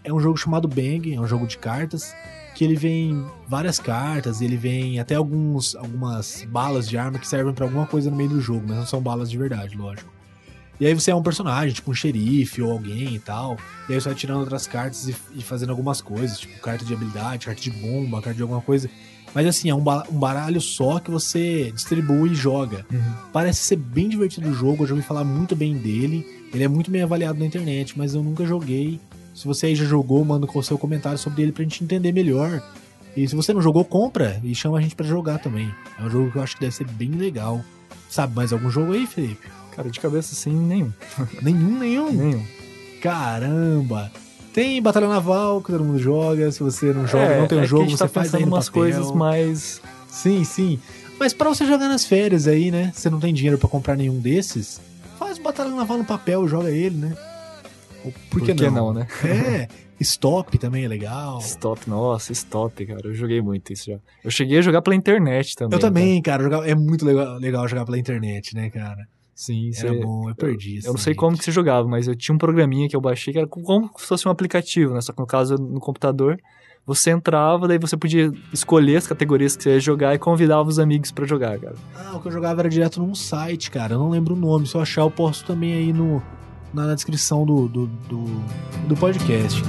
[0.07, 2.15] É um jogo chamado Bang, é um jogo de cartas,
[2.55, 7.53] que ele vem várias cartas, ele vem até alguns algumas balas de arma que servem
[7.53, 10.11] pra alguma coisa no meio do jogo, mas não são balas de verdade, lógico.
[10.79, 13.57] E aí você é um personagem, tipo um xerife ou alguém e tal.
[13.89, 16.95] E aí você vai tirando outras cartas e, e fazendo algumas coisas, tipo carta de
[16.95, 18.89] habilidade, carta de bomba, carta de alguma coisa.
[19.35, 22.87] Mas assim, é um, ba- um baralho só que você distribui e joga.
[23.33, 26.25] Parece ser bem divertido o jogo, eu já ouvi falar muito bem dele.
[26.55, 29.01] Ele é muito bem avaliado na internet, mas eu nunca joguei.
[29.37, 32.11] Se você aí já jogou, manda com o seu comentário sobre ele pra gente entender
[32.11, 32.63] melhor.
[33.15, 35.71] E se você não jogou, compra e chama a gente pra jogar também.
[35.99, 37.61] É um jogo que eu acho que deve ser bem legal.
[38.09, 39.47] Sabe mais algum jogo aí, Felipe?
[39.75, 40.91] Cara, de cabeça assim, nenhum.
[41.43, 42.13] Nenhum, nenhum.
[42.13, 42.43] Nenhum.
[43.03, 44.11] Caramba!
[44.55, 46.51] Tem Batalha Naval que todo mundo joga.
[46.51, 48.43] Se você não joga, É, não tem um é jogo, gente você tá faz aí
[48.43, 48.83] umas papel.
[48.83, 49.83] coisas mais.
[50.09, 50.79] Sim, sim.
[51.21, 52.91] Mas pra você jogar nas férias aí, né?
[52.95, 54.81] Você não tem dinheiro pra comprar nenhum desses,
[55.19, 57.17] faz Batalha Naval no papel, joga ele, né?
[58.07, 58.93] Ou Por que, Por que não?
[58.93, 59.07] não, né?
[59.25, 59.69] É,
[60.01, 61.39] Stop também é legal.
[61.39, 63.01] Stop, nossa, stop, cara.
[63.05, 63.99] Eu joguei muito isso já.
[64.23, 65.75] Eu cheguei a jogar pela internet também.
[65.75, 66.43] Eu também, cara.
[66.43, 68.87] jogar- é muito legal, legal jogar pela internet, né, cara?
[68.97, 69.09] cara.
[69.35, 70.89] Sim, Era você- bom, eu perdi isso.
[70.89, 73.33] Eu não sei como que você jogava, mas eu tinha um programinha que eu baixei
[73.33, 75.01] que era como se fosse um aplicativo, né?
[75.01, 76.39] Só que no caso no computador,
[76.87, 80.79] você entrava, daí você podia escolher as categorias que você ia jogar e convidava os
[80.79, 81.75] amigos pra jogar, cara.
[81.95, 83.95] Ah, o que eu jogava era direto num site, cara.
[83.95, 84.67] Eu não lembro o nome.
[84.67, 86.23] Se eu achar, eu posto também aí no,
[86.73, 88.25] na, na descrição do, do, do,
[88.89, 89.63] do podcast.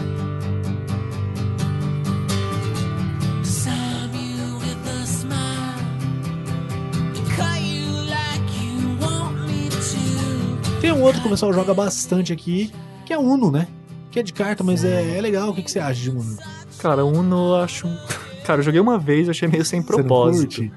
[10.82, 12.72] Tem um outro que o pessoal joga bastante aqui,
[13.06, 13.68] que é Uno, né?
[14.12, 15.50] Que é de carta, mas é, é legal.
[15.50, 16.38] O que, que você acha de Uno?
[16.80, 17.88] Cara, Uno eu acho.
[17.88, 17.98] um-
[18.46, 20.56] Cara, eu joguei uma vez, eu achei meio sem Você não propósito.
[20.58, 20.72] curte?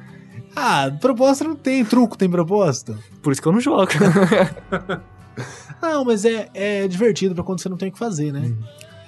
[0.56, 1.84] Ah, proposta não tem.
[1.84, 2.98] Truco tem proposta?
[3.22, 3.86] Por isso que eu não jogo.
[5.80, 8.54] Não, mas é, é divertido pra quando você não tem o que fazer, né?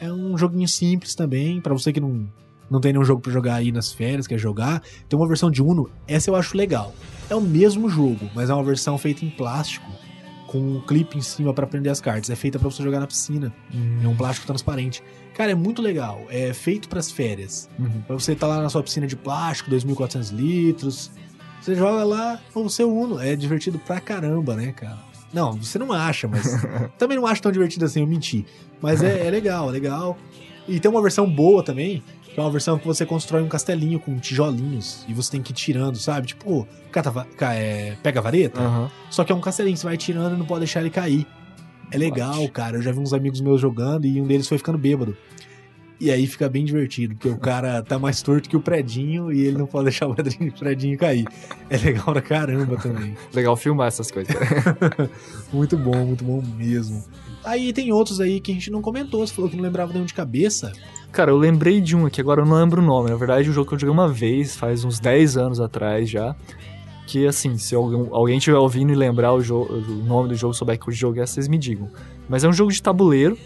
[0.00, 2.26] É um joguinho simples também, pra você que não,
[2.70, 4.82] não tem nenhum jogo pra jogar aí nas férias, quer jogar.
[5.08, 6.94] Tem uma versão de Uno, essa eu acho legal.
[7.30, 9.86] É o mesmo jogo, mas é uma versão feita em plástico,
[10.48, 12.28] com um clipe em cima pra prender as cartas.
[12.30, 13.52] É feita pra você jogar na piscina.
[14.02, 15.02] É um plástico transparente.
[15.34, 16.26] Cara, é muito legal.
[16.28, 17.70] É feito pras férias.
[17.78, 18.02] Uhum.
[18.06, 21.10] Pra você estar lá na sua piscina de plástico, 2.400 litros.
[21.60, 23.18] Você joga lá com o seu Uno.
[23.18, 24.98] É divertido pra caramba, né, cara?
[25.32, 26.46] Não, você não acha, mas.
[26.98, 28.44] também não acho tão divertido assim, eu menti.
[28.80, 30.18] Mas é, é legal, é legal.
[30.68, 33.98] E tem uma versão boa também, que é uma versão que você constrói um castelinho
[33.98, 36.28] com tijolinhos e você tem que ir tirando, sabe?
[36.28, 38.60] Tipo, catava, é, pega a vareta.
[38.60, 38.90] Aham.
[39.10, 41.26] Só que é um castelinho, você vai tirando e não pode deixar ele cair.
[41.90, 42.78] É legal, cara.
[42.78, 45.16] Eu já vi uns amigos meus jogando e um deles foi ficando bêbado.
[46.02, 49.46] E aí fica bem divertido, porque o cara tá mais torto que o predinho e
[49.46, 50.14] ele não pode deixar o
[50.58, 51.24] predinho, cair.
[51.70, 53.16] É legal pra caramba também.
[53.32, 54.34] Legal filmar essas coisas.
[55.52, 57.04] Muito bom, muito bom mesmo.
[57.44, 60.04] Aí tem outros aí que a gente não comentou, você falou que não lembrava nenhum
[60.04, 60.72] de cabeça.
[61.12, 63.08] Cara, eu lembrei de um aqui, agora eu não lembro o nome.
[63.08, 66.34] Na verdade, um jogo que eu joguei uma vez, faz uns 10 anos atrás já.
[67.06, 70.80] Que assim, se alguém, alguém tiver ouvindo e lembrar o, o nome do jogo, souber
[70.80, 71.88] que o jogo é, vocês me digam.
[72.28, 73.38] Mas é um jogo de tabuleiro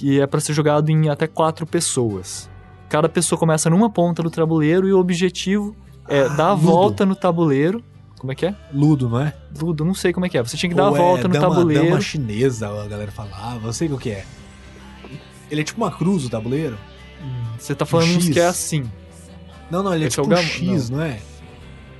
[0.00, 2.48] que é pra ser jogado em até quatro pessoas.
[2.88, 5.76] Cada pessoa começa numa ponta do tabuleiro e o objetivo
[6.08, 7.84] é Ah, dar a volta no tabuleiro.
[8.18, 8.54] Como é que é?
[8.72, 9.34] Ludo, não é?
[9.60, 10.42] Ludo, não sei como é que é.
[10.42, 11.84] Você tinha que dar Ou a é volta no dama, tabuleiro.
[11.84, 14.24] Dama chinesa, a galera falava, eu sei o que é.
[15.50, 16.78] Ele é tipo uma cruz, o tabuleiro?
[17.58, 18.32] Você tá falando uns X.
[18.32, 18.90] que é assim.
[19.70, 21.20] Não, não, ele é é tipo um X, não, é?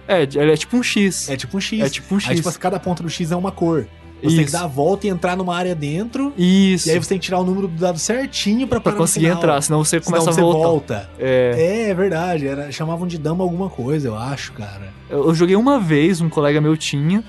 [0.08, 1.28] É, ele é tipo um X.
[1.28, 1.80] É tipo um X.
[1.82, 2.36] É tipo um Aí, X.
[2.36, 3.86] tipo, cada ponta do X é uma cor.
[4.22, 4.52] Você tem que Isso.
[4.52, 6.33] dar a volta e entrar numa área dentro.
[6.37, 6.88] Isso.
[6.88, 9.61] E aí você tem que tirar o número do dado certinho pra, Pra conseguir entrar,
[9.62, 10.59] senão você Senão começa você a voltar.
[10.68, 11.11] volta.
[11.18, 11.54] É,
[11.87, 12.46] É, é verdade.
[12.46, 14.92] Era, chamavam de dama alguma coisa, eu acho, cara.
[15.09, 17.24] eu eu joguei uma vez, um colega meu tinha.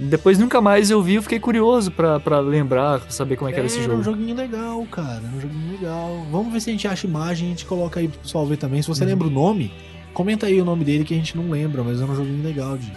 [0.00, 3.58] Depois nunca mais eu vi, eu fiquei curioso pra, pra lembrar, saber como é que
[3.58, 4.16] era esse Era um jogo.
[4.16, 5.22] joguinho legal, cara.
[5.26, 6.24] Era um joguinho legal.
[6.30, 8.56] Vamos ver se a gente acha imagem e a gente coloca aí pro pessoal ver
[8.58, 8.80] também.
[8.80, 9.10] Se você Uhum.
[9.10, 9.72] lembra o nome,
[10.14, 12.76] comenta aí o nome dele que a gente não lembra, mas era um joguinho legal
[12.78, 12.92] de.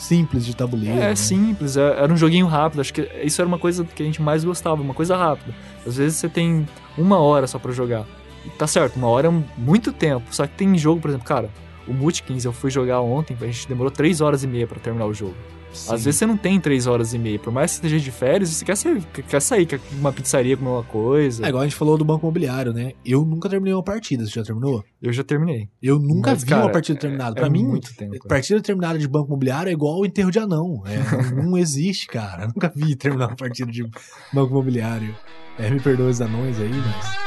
[0.00, 0.96] Simples de tabuleiro.
[0.96, 1.14] É né?
[1.14, 2.80] simples, é- era um joguinho rápido.
[2.80, 5.54] Acho que isso era uma coisa que a gente mais gostava, uma coisa rápida.
[5.86, 8.06] Às vezes você tem uma hora só pra jogar.
[8.46, 10.34] E tá certo, uma hora é muito tempo.
[10.34, 11.50] Só que tem jogo, por exemplo, cara,
[11.86, 15.04] o Multikins eu fui jogar ontem, a gente demorou três horas e meia pra terminar
[15.04, 15.34] o jogo.
[15.72, 15.94] Sim.
[15.94, 17.38] Às vezes você não tem três horas e meia.
[17.38, 20.56] Por mais que você esteja de férias, você quer sair, quer sair, quer uma pizzaria
[20.56, 21.44] comer uma coisa.
[21.44, 22.92] É igual a gente falou do Banco Imobiliário, né?
[23.04, 24.24] Eu nunca terminei uma partida.
[24.26, 24.84] Você já terminou?
[25.00, 25.68] Eu já terminei.
[25.82, 27.34] Eu nunca Mas, vi cara, uma partida terminada.
[27.34, 28.12] Pra é mim, muito tempo.
[28.12, 28.28] cara.
[28.28, 30.82] partida terminada de Banco Imobiliário é igual o enterro de anão.
[30.86, 32.44] É, não existe, cara.
[32.44, 33.84] Eu nunca vi terminar uma partida de
[34.32, 35.14] Banco Imobiliário.
[35.58, 37.20] É, me perdoa os anões aí, mas.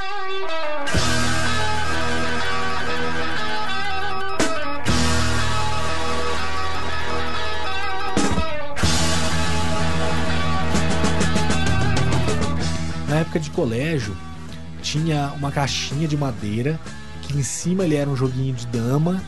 [13.34, 14.15] Época de colégio,
[14.82, 16.80] tinha uma caixinha de madeira
[17.24, 19.24] que em cima ele era um joguinho de dama,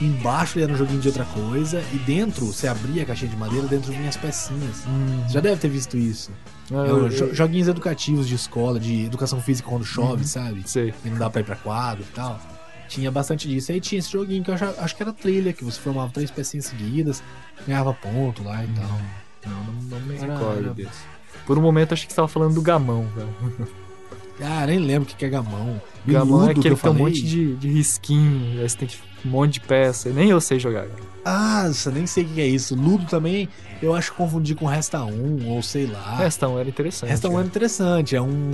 [0.00, 3.36] embaixo ele era um joguinho de outra coisa, e dentro, você abria a caixinha de
[3.36, 4.84] madeira, dentro vinha as pecinhas.
[4.86, 6.30] Hum, Você já deve ter visto isso.
[6.70, 10.62] É, o eu- jo- joguinhos educativos de escola, de educação física quando chove, sabe?
[10.64, 10.94] sei.
[11.04, 12.40] E não dá pra ir pra quadro e tal.
[12.88, 13.70] Tinha bastante disso.
[13.72, 16.30] Aí tinha esse joguinho que eu acho, acho que era trilha, que você formava três
[16.30, 17.20] pecinhas seguidas,
[17.66, 19.00] ganhava ponto lá e tal.
[19.46, 21.00] Não, não, não me recordo desse.
[21.50, 23.68] Por um momento achei que você tava falando do gamão, velho.
[24.40, 25.82] Ah, nem lembro o que é gamão.
[26.06, 28.86] Gamão é que aquele eu que tem um monte de, de risquinho, aí você tem
[28.86, 30.10] que um monte de peça.
[30.10, 30.86] Nem eu sei jogar.
[30.86, 31.02] cara.
[31.24, 32.76] Ah, nossa, nem sei o que é isso.
[32.76, 33.48] Ludo também,
[33.82, 36.18] eu acho que confundi com Resta 1, ou sei lá.
[36.18, 37.10] Resta um era interessante.
[37.10, 37.46] Resta 1 é cara.
[37.48, 38.52] interessante, é um.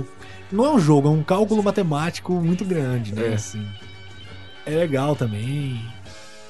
[0.51, 3.27] Não é um jogo, é um cálculo matemático muito grande, né?
[3.27, 3.33] É.
[3.35, 3.63] Assim.
[4.65, 5.79] É legal também.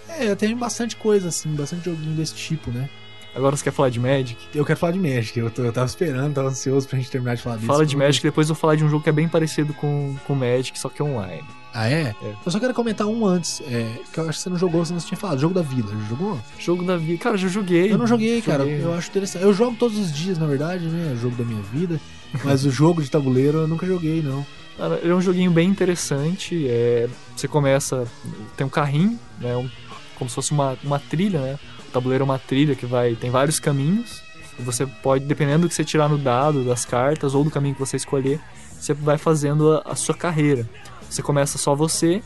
[0.07, 2.89] É, tem bastante coisa, assim, bastante joguinho desse tipo, né?
[3.37, 4.35] Agora você quer falar de Magic?
[4.53, 7.35] Eu quero falar de Magic, eu, tô- eu tava esperando, tava ansioso pra gente terminar
[7.35, 7.67] de falar disso.
[7.67, 10.15] Fala de Magic, depois eu vou falar de um jogo que é bem parecido com,
[10.25, 11.43] com Magic, só que é online.
[11.73, 12.15] Ah, é?
[12.23, 12.33] É.
[12.43, 14.91] Eu só quero comentar um antes, é, que eu acho que você não jogou, você
[14.93, 15.39] não tinha falado.
[15.39, 16.39] Jogo da Vila, já jogou?
[16.57, 17.21] Jogo da vida.
[17.23, 17.91] Cara, já joguei.
[17.93, 18.63] Eu não joguei, cara.
[18.63, 18.83] Joguei.
[18.83, 19.43] Eu acho interessante.
[19.45, 21.11] Eu jogo todos os dias, na verdade, né?
[21.11, 22.01] É o jogo da minha vida.
[22.43, 24.43] Mas o jogo de tabuleiro eu nunca joguei, não.
[24.77, 26.67] Cara, ele é um joguinho bem interessante.
[26.67, 28.07] É, você começa.
[28.55, 29.55] Tem um carrinho, né?
[29.55, 29.69] um-
[30.15, 31.59] como se fosse uma, uma trilha, né?
[31.89, 33.15] O tabuleiro é uma trilha que vai.
[33.15, 34.21] Tem vários caminhos.
[34.59, 37.75] E você pode, dependendo do que você tirar no dado, das cartas, ou do caminho
[37.75, 38.39] que você escolher,
[38.79, 40.67] você vai fazendo a, a sua carreira.
[41.09, 42.21] Você começa só você,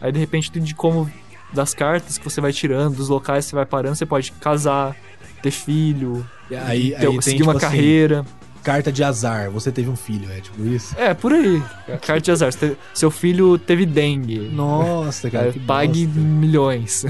[0.00, 1.10] aí de repente de como
[1.52, 4.96] das cartas que você vai tirando, dos locais que você vai parando, você pode casar,
[5.42, 8.26] ter filho, aí, ter, aí tem, seguir tipo uma assim, carreira.
[8.62, 9.50] carta de azar.
[9.50, 10.94] Você teve um filho, é tipo isso?
[10.98, 11.62] É, por aí.
[12.02, 12.50] Carta de azar.
[12.92, 14.50] Seu filho teve dengue.
[14.52, 15.52] Nossa, cara.
[15.52, 16.20] Que pague bosta.
[16.20, 17.06] milhões.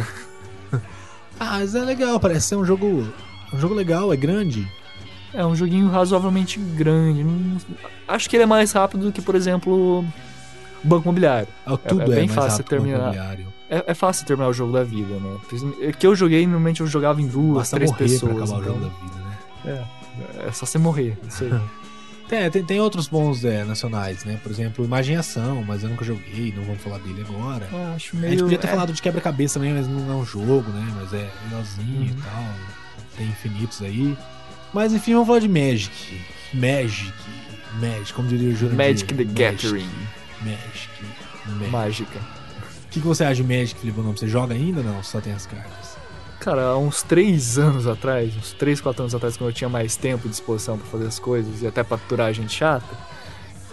[1.39, 3.07] Ah, mas é legal, parece ser um jogo.
[3.53, 4.67] Um jogo legal, é grande.
[5.35, 7.25] É um joguinho razoavelmente grande.
[8.09, 10.05] Acho que ele é mais rápido do que, por exemplo,
[10.83, 11.49] Banco Imobiliário.
[11.67, 12.99] Ah, Tudo é, bem mais fácil terminar.
[13.01, 13.47] imobiliário.
[13.69, 15.37] É, é fácil terminar o jogo da vida, né?
[15.83, 18.33] É Que eu joguei, normalmente eu jogava em duas, Basta três morrer pessoas.
[18.35, 19.29] pra acabar o jogo então- da vida,
[19.75, 19.87] né?
[20.45, 21.19] É, é só você morrer.
[21.29, 21.51] Isso aí.
[22.29, 24.39] Tem, tem, tem outros bons é, nacionais, né?
[24.43, 27.69] Por exemplo, Imagem e Ação, mas eu nunca joguei, não vamos falar dele agora.
[27.71, 28.33] Eu acho A meio.
[28.33, 30.93] gente podia ter é, falado de quebra-cabeça também, mas não é um jogo, né?
[30.97, 32.17] Mas é legalzinho e Uhum.
[32.23, 32.45] tal.
[33.17, 34.17] Tem infinitos aí.
[34.75, 36.21] Mas enfim, vamos falar de Magic.
[36.53, 37.13] Magic.
[37.81, 38.77] Magic, como diria o Jurandir.
[38.89, 39.89] Magic the Gathering.
[40.43, 40.91] Magic.
[41.47, 41.71] Magic.
[41.71, 42.19] Mágica.
[42.19, 44.01] O que, que você acha de Magic, Felipe?
[44.01, 45.03] Você joga ainda ou não?
[45.03, 45.96] Só tem as cartas.
[46.47, 49.97] Cara, há uns três anos atrás, uns três, quatro anos atrás, quando eu tinha mais
[49.97, 52.87] tempo e disposição pra fazer as coisas e até pra aturar gente chata,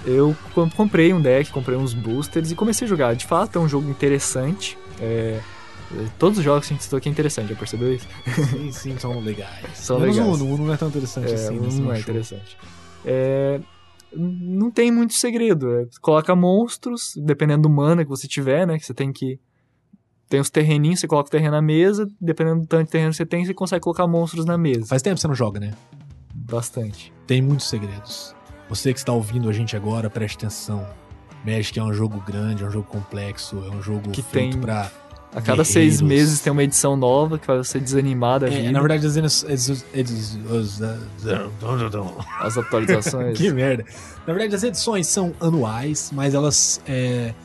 [0.03, 3.15] eu com- comprei um deck, comprei uns boosters e comecei a jogar.
[3.15, 4.75] De fato, é um jogo interessante.
[4.99, 5.39] É,
[5.95, 8.07] é, todos os jogos que a gente citou aqui é interessante, já percebeu isso?
[8.49, 9.65] Sim, sim, são legais.
[9.75, 10.31] São Menos legais.
[10.31, 11.59] o Uno, o Uno não é tão interessante É, assim.
[11.59, 11.69] né?
[11.69, 12.01] Você não é achou?
[12.01, 12.57] interessante.
[13.05, 13.59] É,
[14.15, 15.71] não tem muito segredo.
[15.79, 18.79] é, coloca monstros, dependendo do mana que você tiver, né?
[18.79, 19.39] Que você tem que.
[20.33, 23.17] Tem os terreninhos, você coloca o terreno na mesa, dependendo do tanto de terreno que
[23.17, 24.87] você tem, você consegue colocar monstros na mesa.
[24.87, 25.73] Faz tempo que você não joga, né?
[26.33, 27.13] Bastante.
[27.27, 28.33] Tem muitos segredos.
[28.67, 30.87] Você que está ouvindo a gente agora, preste atenção.
[31.45, 34.59] Magic é um jogo grande, é um jogo complexo, é um jogo Que feito tem
[34.59, 34.89] pra.
[35.35, 36.01] A cada seis Guerreiros.
[36.01, 39.51] meses tem uma edição nova que faz você desanimar da É, na verdade, as edições-
[39.69, 40.81] edições- edições-
[42.39, 43.37] As atualizações.
[43.37, 43.85] que merda.
[44.25, 47.35] Na verdade, as edições são anuais, mas elas é,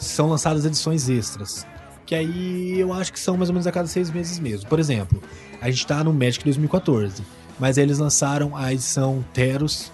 [0.00, 1.64] são lançadas edições extras.
[2.06, 4.68] Que aí eu acho que são mais ou menos a cada seis meses mesmo.
[4.68, 5.22] Por exemplo,
[5.60, 7.22] a gente tá no Magic 2014,
[7.58, 9.90] mas aí eles lançaram a edição Teros,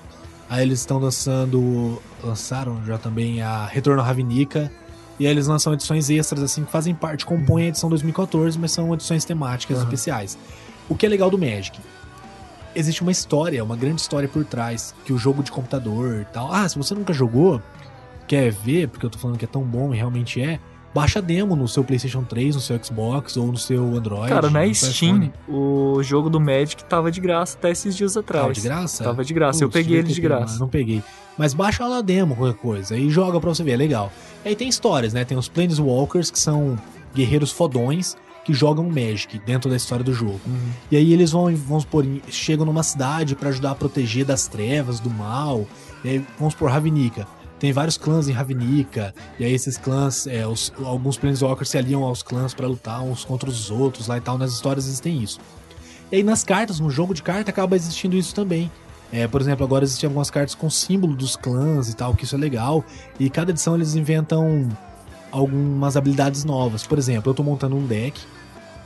[0.49, 2.01] aí eles estão lançando.
[2.23, 4.70] lançaram já também a Retorno a Ravnica.
[5.18, 8.73] E aí eles lançam edições extras, assim, que fazem parte, compõem a edição 2014, mas
[8.73, 9.85] são edições temáticas Aham.
[9.85, 10.38] especiais.
[10.88, 11.79] O que é legal do Magic?
[12.75, 16.51] Existe uma história, uma grande história por trás, que o jogo de computador e tal.
[16.51, 17.61] Ah, se você nunca jogou,
[18.27, 20.59] quer ver, porque eu tô falando que é tão bom e realmente é,
[20.94, 24.29] baixa demo no seu PlayStation 3, no seu Xbox ou no seu Android.
[24.29, 28.42] Cara, na Steam, o jogo do Magic tava de graça até esses dias atrás.
[28.42, 29.05] Tava de graça?
[29.05, 30.59] Tava de graça, eu peguei ele de graça.
[30.59, 31.03] Não peguei.
[31.38, 34.12] Mas baixa lá a demo, qualquer coisa, e joga pra você ver, é legal.
[34.44, 35.24] E aí tem histórias, né?
[35.24, 36.79] Tem os Planeswalkers, que são
[37.14, 40.40] guerreiros fodões, que jogam Magic dentro da história do jogo.
[40.46, 40.70] Uhum.
[40.90, 45.00] E aí eles vão, vamos supor, chegam numa cidade pra ajudar a proteger das trevas,
[45.00, 45.66] do mal.
[46.05, 47.26] E aí, vamos supor, Ravnica.
[47.61, 52.03] Tem vários clãs em Ravnica, e aí esses clãs, é, os- alguns Planeswalkers se aliam
[52.03, 54.37] aos clãs pra lutar uns contra os outros lá e tal.
[54.38, 55.38] Nas histórias existem isso.
[56.11, 58.68] E aí nas cartas, no jogo de carta, acaba existindo isso também.
[59.12, 62.35] É, por exemplo, agora existem algumas cartas com símbolo dos clãs e tal, que isso
[62.35, 62.83] é legal.
[63.18, 64.68] E cada edição eles inventam
[65.31, 66.85] algumas habilidades novas.
[66.87, 68.18] Por exemplo, eu tô montando um deck.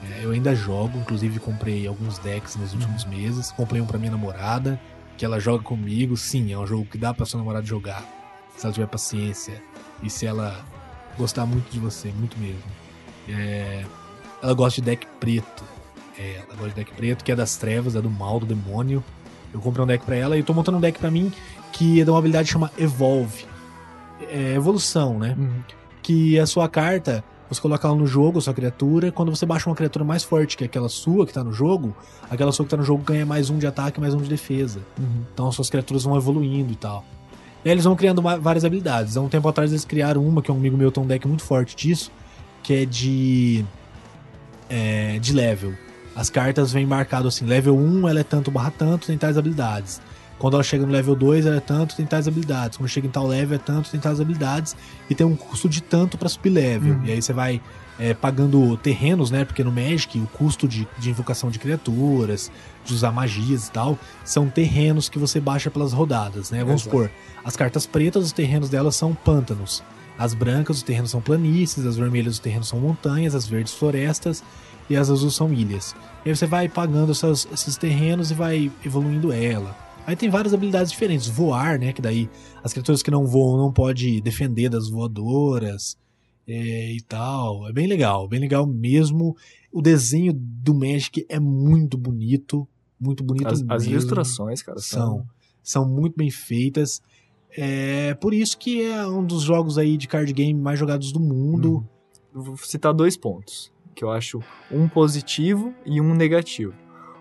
[0.02, 3.52] é, eu ainda jogo, inclusive comprei alguns decks nos últimos meses.
[3.52, 4.78] Comprei um pra minha namorada,
[5.16, 6.14] que ela joga comigo.
[6.16, 8.02] Sim, é um jogo que dá pra sua namorada jogar.
[8.56, 9.62] Se ela tiver paciência.
[10.02, 10.64] E se ela
[11.16, 12.62] gostar muito de você, muito mesmo.
[13.28, 13.84] É,
[14.42, 15.64] ela gosta de deck preto.
[16.18, 19.02] É, ela gosta de deck preto, que é das trevas, é do mal, do demônio.
[19.52, 21.32] Eu comprei um deck pra ela e tô montando um deck pra mim
[21.74, 23.44] que é de uma habilidade que chama Evolve.
[24.28, 25.34] É evolução, né?
[25.36, 25.60] Uhum.
[26.02, 29.10] Que a sua carta, você coloca ela no jogo, a sua criatura.
[29.10, 31.94] Quando você baixa uma criatura mais forte que aquela sua que tá no jogo,
[32.30, 34.28] aquela sua que tá no jogo ganha mais um de ataque e mais um de
[34.28, 34.80] defesa.
[34.98, 35.24] Uhum.
[35.32, 37.04] Então as suas criaturas vão evoluindo e tal.
[37.64, 39.16] Aí eles vão criando ma- várias habilidades.
[39.16, 41.26] Há um tempo atrás eles criaram uma, que é um amigo meu tem um deck
[41.26, 42.10] muito forte disso,
[42.62, 43.64] que é de.
[44.68, 45.72] é, de level.
[46.14, 50.00] As cartas vêm marcado assim, level 1 ela é tanto barra tanto, tem tais habilidades.
[50.44, 52.76] Quando ela chega no level 2, ela é tanto, tem tais habilidades.
[52.76, 54.76] Quando chega em tal level, é tanto, tem tais habilidades.
[55.08, 56.96] E tem um custo de tanto pra subir level.
[56.96, 57.06] Uhum.
[57.06, 57.62] E aí você vai
[57.98, 59.46] é, pagando terrenos, né?
[59.46, 62.52] Porque no Magic, o custo de, de invocação de criaturas,
[62.84, 66.58] de usar magias e tal, são terrenos que você baixa pelas rodadas, né?
[66.62, 66.90] Vamos Exato.
[66.94, 67.10] supor,
[67.42, 69.82] as cartas pretas, os terrenos delas são pântanos.
[70.18, 74.44] As brancas, os terrenos são planícies, as vermelhas, os terrenos são montanhas, as verdes, florestas
[74.90, 75.96] e as azuis são ilhas.
[76.22, 79.82] E aí você vai pagando essas- esses terrenos e vai evoluindo ela.
[80.06, 81.28] Aí tem várias habilidades diferentes.
[81.28, 81.92] Voar, né?
[81.92, 82.28] Que daí
[82.62, 85.96] as criaturas que não voam não pode defender das voadoras
[86.46, 87.68] é, e tal.
[87.68, 89.36] É bem legal, bem legal mesmo.
[89.72, 92.68] O desenho do Magic é muito bonito.
[93.00, 95.26] Muito bonito As, as ilustrações, cara, são,
[95.62, 97.02] são muito bem feitas.
[97.50, 101.20] É por isso que é um dos jogos aí de card game mais jogados do
[101.20, 101.86] mundo.
[102.34, 104.40] Eu Vou citar dois pontos, que eu acho
[104.70, 106.74] um positivo e um negativo.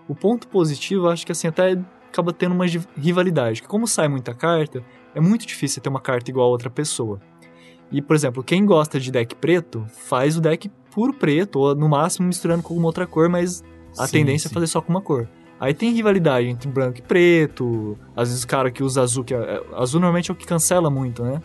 [0.08, 1.76] O ponto positivo, eu acho que assim, até
[2.14, 2.64] acaba tendo uma
[2.96, 4.82] rivalidade, que como sai muita carta,
[5.14, 7.20] é muito difícil ter uma carta igual a outra pessoa.
[7.90, 11.88] E, por exemplo, quem gosta de deck preto, faz o deck puro preto, ou no
[11.88, 13.62] máximo misturando com alguma outra cor, mas
[13.98, 14.52] a Sim, tendência sim.
[14.52, 15.28] é fazer só com uma cor.
[15.60, 19.34] Aí tem rivalidade entre branco e preto, às vezes o cara que usa azul, que
[19.34, 21.42] é, é- azul normalmente é o que cancela muito, né?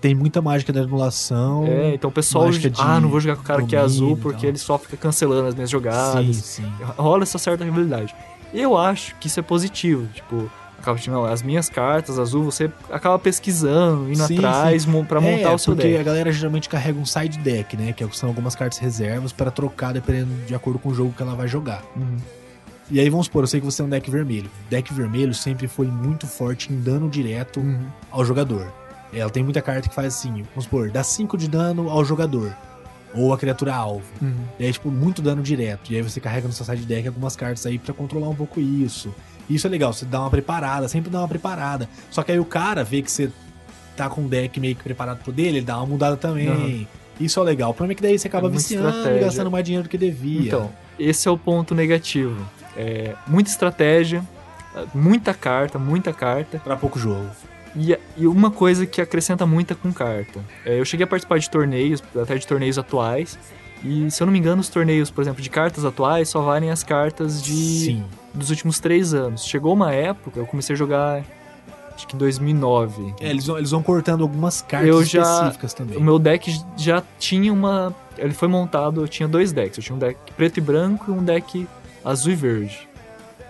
[0.00, 1.64] Tem muita mágica da anulação.
[1.64, 3.78] É, então o pessoal, mágica de ah, não vou jogar com o cara que é
[3.78, 4.48] azul porque tal.
[4.48, 6.34] ele só fica cancelando as minhas jogadas.
[6.34, 6.72] sim, sim.
[6.96, 8.12] Rola essa certa rivalidade.
[8.52, 12.70] Eu acho que isso é positivo, tipo, acaba tipo, não, as minhas cartas azul, você
[12.90, 16.00] acaba pesquisando, indo Sim, atrás mon- pra montar é, o seu porque deck.
[16.00, 17.92] a galera geralmente carrega um side deck, né?
[17.92, 21.34] Que são algumas cartas reservas para trocar dependendo de acordo com o jogo que ela
[21.34, 21.82] vai jogar.
[21.96, 22.16] Uhum.
[22.90, 24.50] E aí vamos supor, eu sei que você é um deck vermelho.
[24.68, 27.86] Deck vermelho sempre foi muito forte em dano direto Uhum.
[28.10, 28.70] ao jogador.
[29.14, 32.54] Ela tem muita carta que faz assim, vamos supor, dá 5 de dano ao jogador.
[33.14, 34.04] Ou a criatura alvo.
[34.20, 34.44] Uhum.
[34.58, 35.92] E aí, tipo, muito dano direto.
[35.92, 38.60] E aí você carrega no seu side deck algumas cartas aí pra controlar um pouco
[38.60, 39.14] isso.
[39.48, 41.88] E isso é legal, você dá uma preparada, sempre dá uma preparada.
[42.10, 43.30] Só que aí o cara vê que você
[43.96, 46.48] tá com um deck meio que preparado pro dele, ele dá uma mudada também.
[46.48, 46.86] Uhum.
[47.20, 47.70] Isso é legal.
[47.70, 49.98] O problema é que daí você acaba É viciando e gastando mais dinheiro do que
[49.98, 50.46] devia.
[50.46, 52.44] Então, esse é o ponto negativo.
[52.76, 54.26] É, muita estratégia,
[54.94, 56.58] muita carta, muita carta.
[56.58, 57.28] Pra pouco jogo.
[57.74, 60.40] E, e uma coisa que acrescenta muito é com carta.
[60.64, 63.38] É, eu cheguei a participar de torneios, até de torneios atuais.
[63.84, 66.70] E se eu não me engano, os torneios, por exemplo, de cartas atuais só valem
[66.70, 68.04] as cartas de Sim.
[68.32, 69.44] dos últimos três anos.
[69.44, 71.24] Chegou uma época, eu comecei a jogar
[71.94, 73.14] acho que em 2009.
[73.20, 75.96] É, eles, vão, eles vão cortando algumas cartas Eu já- específicas também.
[75.98, 77.94] O meu deck já tinha uma.
[78.18, 79.78] Ele foi montado, eu tinha dois decks.
[79.78, 81.66] Eu tinha um deck preto e branco e um deck
[82.04, 82.88] azul e verde.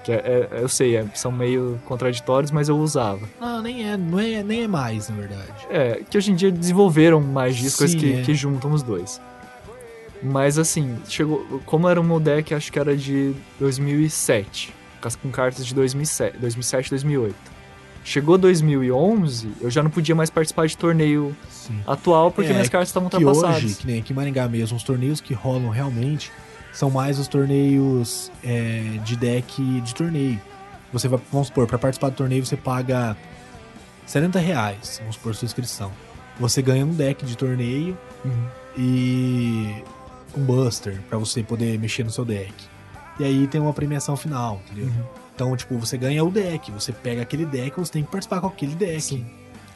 [0.04, 3.20] Que é, é- eu sei, é- são meio contraditórios, mas eu usava.
[3.40, 5.46] Não, nem é, não é, nem é mais, na verdade.
[5.70, 8.22] É, que hoje em dia desenvolveram coisas Sim, que, é.
[8.22, 9.20] que juntam os dois.
[10.22, 11.60] Mas assim, chegou.
[11.66, 14.72] Como era o meu deck, acho que era de 2007.
[15.00, 17.34] com as- Com cartas de 2007, 2007 2008.
[18.04, 21.80] Chegou 2011, eu já não podia mais participar de torneio Sim.
[21.86, 23.64] atual porque É, minhas cartas estavam ultrapassadas.
[23.64, 26.30] hoje, que nem aqui em Maringá mesmo, os torneios que rolam realmente
[26.72, 30.40] são mais os torneios é, de deck de torneio.
[30.92, 33.16] Você vai, vamos supor, para participar do torneio você paga
[34.06, 35.90] 70 reais, vamos supor, sua inscrição.
[36.40, 38.46] Você ganha um deck de torneio Uhum.
[38.76, 39.82] e
[40.36, 42.54] um buster para você poder mexer no seu deck.
[43.18, 44.86] E aí tem uma premiação final, entendeu?
[44.86, 45.04] Uhum.
[45.34, 48.46] Então, tipo, você ganha o deck, você pega aquele deck, você tem que participar com
[48.46, 49.00] aquele deck.
[49.00, 49.26] Sim.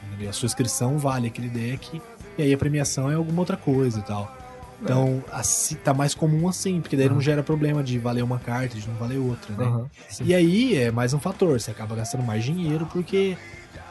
[0.07, 0.29] Entendeu?
[0.29, 2.01] A sua inscrição vale aquele deck,
[2.37, 4.35] e aí a premiação é alguma outra coisa e tal.
[4.81, 7.21] Então, assim, tá mais comum assim, porque daí não Aham.
[7.21, 9.87] gera problema de valer uma carta, de não valer outra, né?
[10.07, 10.25] Sim.
[10.25, 13.35] E aí é mais um fator, você acaba gastando mais dinheiro porque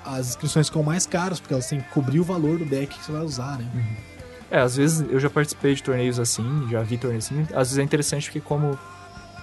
[0.04, 3.04] as inscrições ficam mais caras, porque elas têm que cobrir o valor do deck que
[3.04, 3.66] você vai usar, né?
[4.50, 7.40] É, às vezes eu já participei de torneios assim, já vi torneios assim.
[7.52, 8.78] Às vezes é interessante porque como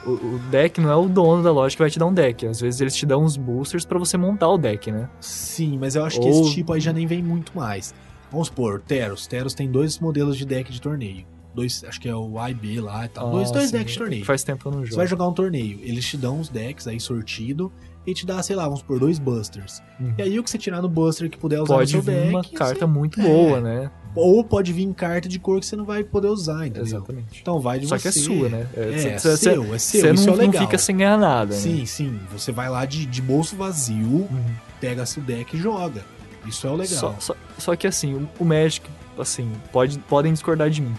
[0.05, 2.47] o, o deck não é o dono da loja que vai te dar um deck.
[2.47, 5.09] Às vezes eles te dão uns boosters pra você montar o deck, né?
[5.19, 7.93] Sim, mas eu acho que Ou- esse tipo aí já nem vem muito mais.
[8.33, 9.25] Vamos supor, Teros.
[9.27, 11.25] Teros tem dois modelos de deck de torneio.
[11.55, 13.29] Dois, acho que é o A e B lá e tal.
[13.29, 13.77] dois, Ah, dois sim.
[13.77, 14.25] decks de torneio.
[14.25, 14.97] Faz tempo que eu não Você jogo.
[14.97, 17.71] vai jogar um torneio, eles te dão uns decks aí sortido
[18.07, 19.79] e te dá, sei lá, vamos por dois busters.
[19.99, 20.13] Uhum.
[20.17, 22.21] E aí o que você tirar no buster que puder usar Pode no seu vir
[22.21, 23.23] deck, uma você- carta muito É.
[23.23, 23.91] boa, né?
[24.15, 26.83] ou pode vir carta de cor que você não vai poder usar, entendeu?
[26.83, 27.39] Exatamente.
[27.41, 28.01] Então vai de Só você.
[28.03, 28.67] que é sua, né?
[28.75, 31.53] É, cê- é cê- seu, é seu, Você não, é não fica sem ganhar nada,
[31.55, 31.59] né?
[31.59, 34.45] Sim, sim, você vai lá de, de bolso vazio, Uhum.
[34.79, 36.05] pega seu deck e joga.
[36.45, 36.99] Isso é o legal.
[36.99, 38.85] Só, só, só que assim, o, o Magic,
[39.17, 40.95] assim, pode, podem discordar de mim.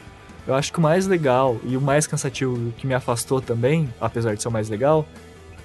[0.46, 4.34] Eu acho que o mais legal e o mais cansativo que me afastou também, apesar
[4.34, 5.06] de ser o mais legal,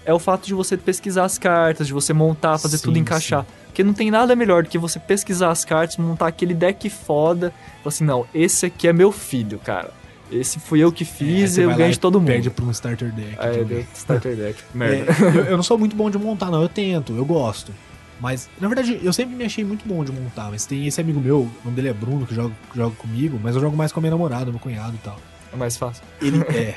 [0.06, 3.46] é o fato de você pesquisar as cartas, de você montar, fazer Sim, tudo encaixar.
[3.66, 7.54] Porque não tem nada melhor do que você pesquisar as cartas, montar aquele deck foda.
[7.84, 9.92] Falar assim, não, esse aqui é meu filho, cara.
[10.32, 12.28] Esse fui eu que É, fiz e eu e de todo mundo.
[12.28, 13.36] Perde pra um starter deck.
[13.38, 14.64] Aí de deu starter deck.
[14.74, 15.12] Merda.
[15.12, 16.62] É, eu, eu não sou muito bom de montar, não.
[16.62, 17.74] Eu tento, eu gosto.
[18.20, 20.50] Mas, na verdade, eu sempre me achei muito bom de montar.
[20.52, 23.56] Mas tem esse amigo meu, o nome dele é Bruno, que joga, joga comigo, mas
[23.56, 25.18] eu jogo mais com a minha namorada, meu cunhado e tal.
[25.52, 26.04] É mais fácil.
[26.22, 26.76] Ele é.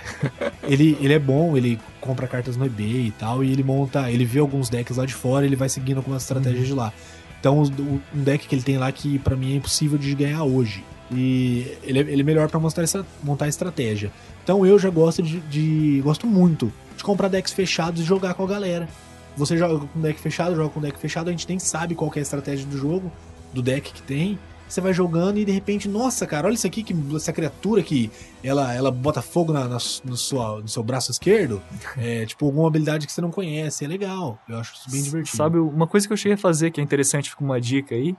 [0.63, 4.11] ele, ele é bom, ele compra cartas no eBay e tal, e ele monta.
[4.11, 6.93] Ele vê alguns decks lá de fora ele vai seguindo algumas estratégias de lá.
[7.41, 10.85] Então, um deck que ele tem lá que pra mim é impossível de ganhar hoje.
[11.11, 14.11] E ele é, ele é melhor pra mostrar essa, montar estratégia.
[14.45, 18.45] Então eu já gosto de, de- Gosto muito de comprar decks fechados e jogar com
[18.45, 18.89] a galera.
[19.37, 22.19] Você joga com deck fechado, joga com deck fechado, a gente nem sabe qual é
[22.19, 23.11] a estratégia do jogo,
[23.53, 24.39] do deck que tem.
[24.69, 28.11] Você vai jogando e de repente, nossa, cara, olha isso aqui, que, essa criatura que
[28.43, 31.61] ela, ela bota fogo na, na- no, sua, no seu braço esquerdo.
[31.99, 33.85] É tipo alguma habilidade que você não conhece.
[33.85, 34.39] É legal.
[34.49, 35.37] Eu acho isso bem divertido.
[35.37, 38.17] Sabe, uma coisa que eu cheguei a fazer que é interessante, fica uma dica aí.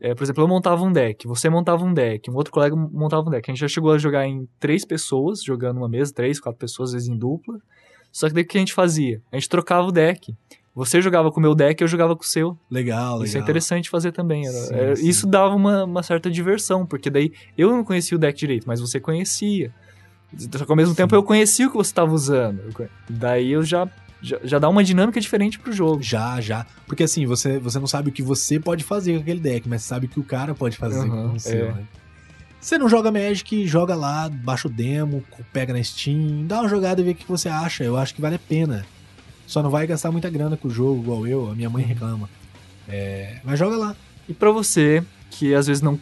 [0.00, 3.28] É, por exemplo, eu montava um deck, você montava um deck, um outro colega montava
[3.28, 3.50] um deck.
[3.50, 6.88] A gente já chegou a jogar em três pessoas, jogando uma mesa, três, quatro pessoas,
[6.90, 7.58] às vezes em dupla.
[8.12, 9.20] Só que daí o que a gente fazia?
[9.32, 10.34] A gente trocava o deck.
[10.74, 12.56] Você jogava com o meu deck, eu jogava com o seu.
[12.70, 13.24] Legal, legal.
[13.24, 14.46] Isso é interessante fazer também.
[14.46, 15.08] era- Sim, é, sim.
[15.08, 18.80] Isso dava uma, uma certa diversão, porque daí eu não conhecia o deck direito, mas
[18.80, 19.72] você conhecia.
[20.36, 20.98] Só que ao mesmo Sim.
[21.02, 22.60] tempo eu conhecia o que você estava usando.
[23.08, 23.88] Daí eu já,
[24.22, 26.00] já, já dá uma dinâmica diferente pro jogo.
[26.02, 26.64] Já, já.
[26.86, 29.82] Porque assim, você, você não sabe o que você pode fazer com aquele deck, mas
[29.82, 31.72] sabe o que o cara pode fazer Aham, com o seu, é.
[31.72, 31.84] né?
[32.60, 37.00] Você não joga Magic, joga lá, baixa o demo, pega na Steam, dá uma jogada
[37.00, 37.82] e vê o que você acha.
[37.82, 38.84] Eu acho que vale a pena.
[39.46, 41.72] Só não vai gastar muita grana com o jogo, igual eu, a minha Uhum.
[41.74, 42.28] mãe reclama.
[42.88, 43.96] É, mas joga lá.
[44.28, 45.98] E pra você que às vezes não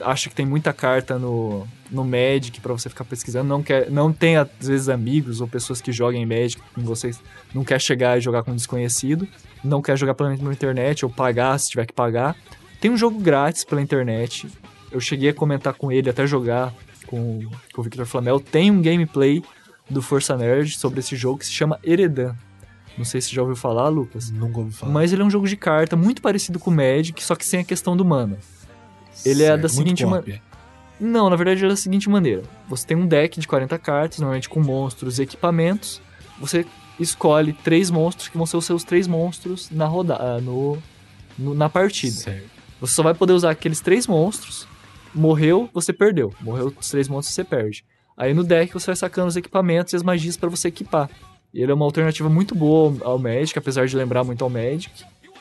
[0.00, 4.12] acha que tem muita carta no, no Magic pra você ficar pesquisando, não quer, não
[4.12, 7.20] tem às vezes amigos ou pessoas que joguem Magic com vocês,
[7.52, 9.26] não quer chegar e jogar com um desconhecido,
[9.62, 12.36] não quer jogar pela internet ou pagar se tiver que pagar.
[12.80, 14.48] Tem um jogo grátis pela internet.
[14.90, 16.74] Eu cheguei a comentar com ele até jogar
[17.06, 17.40] com,
[17.72, 18.40] com o Victor Flamel.
[18.40, 19.42] Tem um gameplay
[19.88, 22.34] do Força Nerd sobre esse jogo que se chama Eredan.
[22.98, 24.30] Não sei se já ouviu falar, Lucas.
[24.30, 24.92] Nunca ouvi falar.
[24.92, 27.60] Mas ele é um jogo de carta muito parecido com o Magic, só que sem
[27.60, 28.36] a questão do mana.
[29.24, 30.42] ele é da muito seguinte ma- cópia.
[31.00, 34.48] Não, na verdade é da seguinte maneira: você tem um deck de 40 cartas, normalmente
[34.48, 36.02] com monstros e equipamentos.
[36.38, 36.66] Você
[36.98, 40.76] escolhe três monstros que vão ser os seus três monstros na rodada, no,
[41.38, 42.12] no- na partida.
[42.16, 42.50] Certo.
[42.80, 44.66] Você só vai poder usar aqueles três monstros.
[45.14, 46.32] Morreu, você perdeu.
[46.40, 47.84] Morreu os três monstros, você perde.
[48.16, 51.08] Aí no deck você vai sacando os equipamentos e as magias para você equipar.
[51.52, 54.90] Ele é uma alternativa muito boa ao ao Magic, apesar de lembrar muito ao Magic.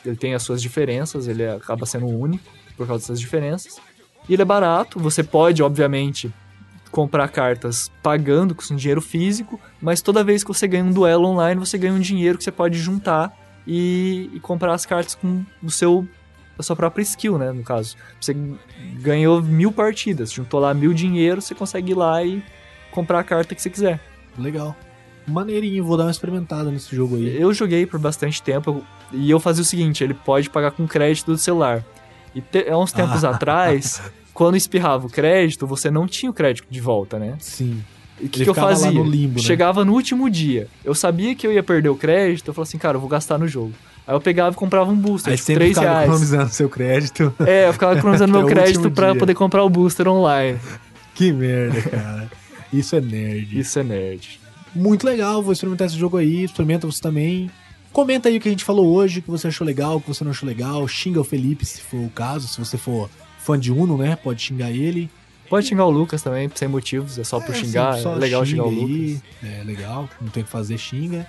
[0.05, 2.43] Ele tem as suas diferenças, ele acaba sendo único
[2.76, 3.80] por causa dessas diferenças.
[4.28, 6.32] E ele é barato, você pode, obviamente,
[6.91, 11.59] comprar cartas pagando com dinheiro físico, mas toda vez que você ganha um duelo online,
[11.59, 13.36] você ganha um dinheiro que você pode juntar
[13.67, 16.07] e, e comprar as cartas com o seu
[16.60, 17.51] a sua própria skill, né?
[17.51, 18.36] No caso, você
[19.01, 22.43] ganhou mil partidas, juntou lá mil dinheiro, você consegue ir lá e,
[22.91, 23.99] comprar a carta que você quiser.
[24.38, 24.76] Legal.
[25.26, 27.39] Maneirinho, vou dar uma experimentada nesse jogo aí.
[27.39, 28.84] Eu joguei por bastante tempo
[29.14, 31.84] e eu fazia o seguinte: ele pode pagar com crédito do celular.
[32.34, 33.32] E te, há uns tempos Ah.
[33.32, 34.01] atrás,
[34.34, 37.36] quando espirrava o crédito, você não tinha o crédito de volta, né?
[37.39, 37.84] Sim.
[38.20, 38.91] E o que, que eu fazia?
[38.91, 39.41] no limbo, né?
[39.45, 40.68] Chegava no último dia.
[40.84, 43.38] Eu sabia que eu ia perder o crédito, eu falava assim, cara, eu vou gastar
[43.38, 43.74] no jogo.
[44.10, 46.03] Aí eu pegava e comprava um booster, Aí tipo, sempre 3 ficava reais.
[46.10, 47.34] economizando seu crédito.
[47.45, 49.16] É, eu ficava economizando meu crédito dia.
[49.16, 50.57] poder comprar o booster online.
[51.14, 52.32] que merda, cara.
[52.74, 53.60] Isso é nerd.
[53.60, 54.39] Isso é nerd.
[54.74, 57.51] Muito legal, vou experimentar esse jogo aí, experimenta você também.
[57.93, 60.07] Comenta aí o que a gente falou hoje, o que você achou legal, o que
[60.07, 60.88] você não achou legal.
[60.88, 64.16] Xinga o Felipe se for o caso, se você for fã de Uno, né?
[64.16, 65.07] Pode xingar ele.
[65.49, 67.97] Pode xingar o Lucas também, sem motivos, é só por É, xingar.
[67.97, 68.89] só é legal xingar o Lucas.
[68.89, 69.20] aí.
[69.43, 71.26] É legal, não tem o que fazer, xinga.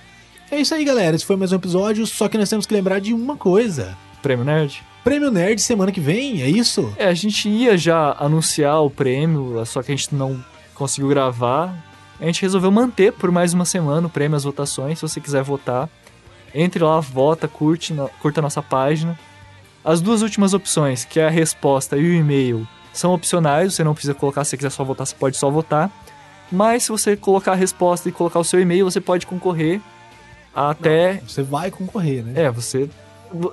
[0.51, 1.15] É isso aí, galera.
[1.15, 3.97] Esse foi mais um episódio, só que nós temos que lembrar de uma coisa.
[4.23, 4.83] Prêmio Nerd?
[5.05, 6.93] Prêmio Nerd semana que vem, é isso?
[6.97, 10.43] É, a gente ia já anunciar o prêmio, só que a gente não
[10.75, 11.75] conseguiu gravar.
[12.21, 14.99] A gente resolveu manter por mais uma semana o prêmio, as votações.
[14.99, 15.89] Se você quiser votar,
[16.55, 19.19] entre lá, vota, curte, na- curta a nossa página.
[19.83, 23.73] As duas últimas opções, que é a resposta e o e-mail, são opcionais.
[23.75, 25.91] Você não precisa colocar, se você quiser só votar, você pode só votar.
[26.53, 29.81] Mas se você colocar a resposta e colocar o seu e-mail, você pode concorrer
[30.55, 32.33] até Você vai concorrer, né?
[32.45, 32.89] é, você.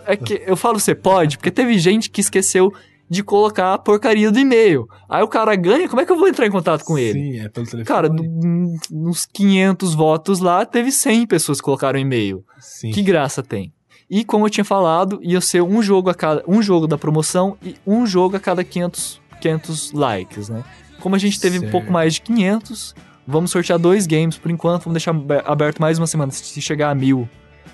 [0.05, 2.73] É que eu falo você pode, porque teve gente que esqueceu
[3.09, 4.87] de colocar a porcaria do e-mail.
[5.07, 7.13] Aí o cara ganha, como é que eu vou entrar em contato com ele?
[7.13, 7.85] Sim, é pelo telefone.
[7.85, 12.43] Cara, no- nos 500 votos lá, teve 100 pessoas que colocaram e-mail.
[12.59, 12.91] Sim.
[12.91, 13.71] Que graça tem?
[14.09, 17.57] E como eu tinha falado, ia ser um jogo a cada um jogo da promoção
[17.61, 20.63] e um jogo a cada 500, 500 likes, né?
[20.99, 21.71] Como a gente teve um Certo.
[21.71, 22.95] pouco mais de 500,
[23.27, 26.31] vamos sortear dois games por enquanto, vamos deixar abe- aberto mais uma semana.
[26.31, 27.27] Se chegar a mil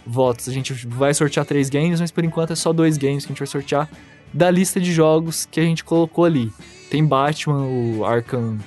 [0.05, 3.31] votos, a gente vai sortear três games, mas por enquanto é só dois games que
[3.31, 3.89] a gente vai sortear
[4.33, 6.51] da lista de jogos que a gente colocou ali.
[6.89, 8.57] Tem Batman, o Arkham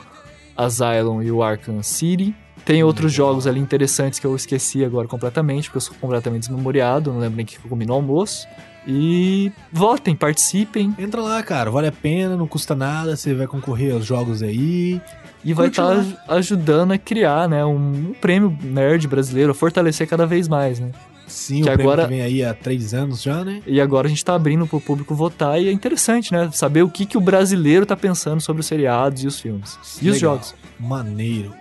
[0.57, 2.35] Asylum e o Arkham City.
[2.65, 3.29] Tem outros Legal.
[3.29, 7.37] jogos ali interessantes que eu esqueci agora completamente, porque eu sou completamente desmemoriado, não lembro
[7.37, 8.47] nem o que eu comi no almoço.
[8.89, 13.93] E votem, participem Entra lá, cara, vale a pena, não custa nada, você vai concorrer
[13.93, 15.01] aos jogos aí.
[15.47, 17.77] E vai estar ajudando a criar, né, um,
[18.11, 20.91] um prêmio nerd brasileiro, a fortalecer cada vez mais, né?
[21.27, 23.61] Sim, Que o prêmio agora- que vem aí há três anos já, né?
[23.67, 26.89] E agora a gente tá abrindo pro público votar e é interessante, né, saber o
[26.91, 29.79] que, que o brasileiro tá pensando sobre os seriados e os filmes.
[30.03, 30.35] E os Legal.
[30.35, 30.55] jogos.
[30.79, 31.53] Maneiro.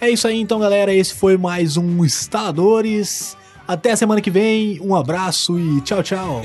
[0.00, 0.92] É isso aí então, galera.
[0.92, 3.36] Esse foi mais um Instaladores.
[3.66, 4.78] Até a semana que vem.
[4.82, 6.42] Um abraço e tchau, tchau.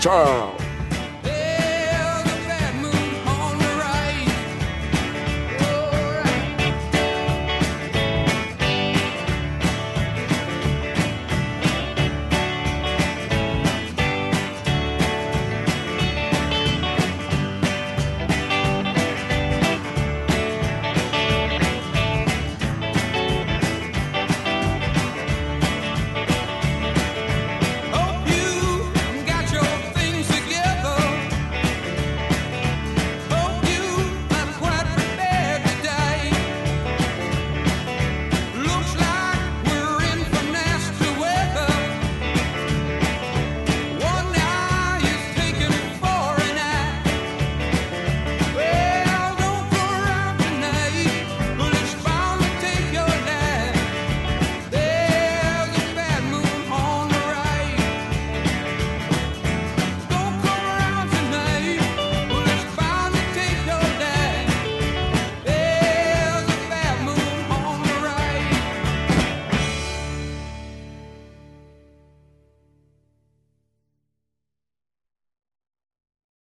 [0.00, 0.75] Tchau!